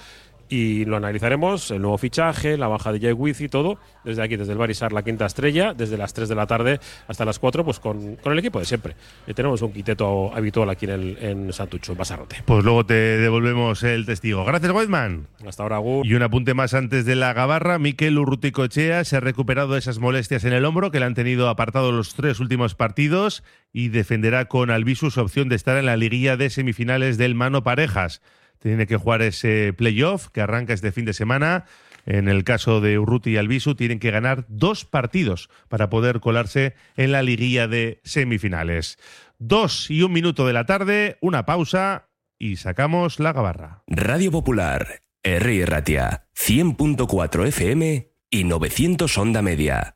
Y 0.48 0.84
lo 0.84 0.96
analizaremos, 0.96 1.70
el 1.70 1.82
nuevo 1.82 1.98
fichaje, 1.98 2.56
la 2.56 2.68
baja 2.68 2.92
de 2.92 3.00
Jay 3.00 3.14
y 3.38 3.48
todo, 3.48 3.78
desde 4.04 4.22
aquí, 4.22 4.36
desde 4.36 4.52
el 4.52 4.58
Barisar, 4.58 4.92
la 4.92 5.02
quinta 5.02 5.26
estrella, 5.26 5.74
desde 5.74 5.98
las 5.98 6.14
3 6.14 6.28
de 6.28 6.34
la 6.34 6.46
tarde 6.46 6.80
hasta 7.06 7.24
las 7.24 7.38
4, 7.38 7.64
pues 7.64 7.80
con, 7.80 8.16
con 8.16 8.32
el 8.32 8.38
equipo 8.38 8.58
de 8.58 8.64
siempre. 8.64 8.94
Y 9.26 9.34
tenemos 9.34 9.60
un 9.62 9.72
quiteto 9.72 10.34
habitual 10.34 10.70
aquí 10.70 10.86
en, 10.86 10.92
el, 10.92 11.18
en 11.20 11.52
Santucho, 11.52 11.92
en 11.92 11.98
Basarrote. 11.98 12.42
Pues 12.44 12.64
luego 12.64 12.86
te 12.86 12.94
devolvemos 12.94 13.82
el 13.82 14.06
testigo. 14.06 14.44
Gracias, 14.44 14.72
Weidman. 14.72 15.26
Hasta 15.46 15.62
ahora, 15.62 15.78
Gu. 15.78 16.02
Y 16.04 16.14
un 16.14 16.22
apunte 16.22 16.54
más 16.54 16.74
antes 16.74 17.04
de 17.04 17.16
la 17.16 17.32
gabarra. 17.32 17.78
Miquel 17.78 18.18
Urruticochea 18.18 19.04
se 19.04 19.16
ha 19.16 19.20
recuperado 19.20 19.74
de 19.74 19.78
esas 19.78 19.98
molestias 19.98 20.44
en 20.44 20.52
el 20.52 20.64
hombro 20.64 20.90
que 20.90 21.00
le 21.00 21.06
han 21.06 21.14
tenido 21.14 21.48
apartado 21.48 21.92
los 21.92 22.14
tres 22.14 22.40
últimos 22.40 22.74
partidos 22.74 23.42
y 23.72 23.88
defenderá 23.88 24.46
con 24.46 24.70
Albisu 24.70 25.10
su 25.10 25.20
opción 25.20 25.48
de 25.48 25.56
estar 25.56 25.76
en 25.76 25.86
la 25.86 25.96
liguilla 25.96 26.36
de 26.36 26.50
semifinales 26.50 27.18
del 27.18 27.34
Mano 27.34 27.62
Parejas. 27.62 28.22
Tiene 28.58 28.86
que 28.86 28.96
jugar 28.96 29.22
ese 29.22 29.72
playoff 29.72 30.28
que 30.28 30.40
arranca 30.40 30.72
este 30.72 30.92
fin 30.92 31.04
de 31.04 31.12
semana. 31.12 31.64
En 32.06 32.28
el 32.28 32.42
caso 32.42 32.80
de 32.80 32.98
Urruti 32.98 33.32
y 33.32 33.36
Albisu, 33.36 33.74
tienen 33.74 33.98
que 33.98 34.10
ganar 34.10 34.46
dos 34.48 34.84
partidos 34.84 35.50
para 35.68 35.90
poder 35.90 36.20
colarse 36.20 36.74
en 36.96 37.12
la 37.12 37.22
liguilla 37.22 37.68
de 37.68 38.00
semifinales. 38.04 38.98
Dos 39.38 39.90
y 39.90 40.02
un 40.02 40.12
minuto 40.12 40.46
de 40.46 40.52
la 40.52 40.64
tarde, 40.64 41.18
una 41.20 41.44
pausa 41.44 42.08
y 42.38 42.56
sacamos 42.56 43.20
la 43.20 43.32
gabarra. 43.32 43.82
Radio 43.86 44.30
Popular, 44.30 45.02
R. 45.22 45.66
Ratia, 45.66 46.26
100.4 46.34 47.46
FM 47.48 48.10
y 48.30 48.44
900 48.44 49.18
Onda 49.18 49.42
Media. 49.42 49.94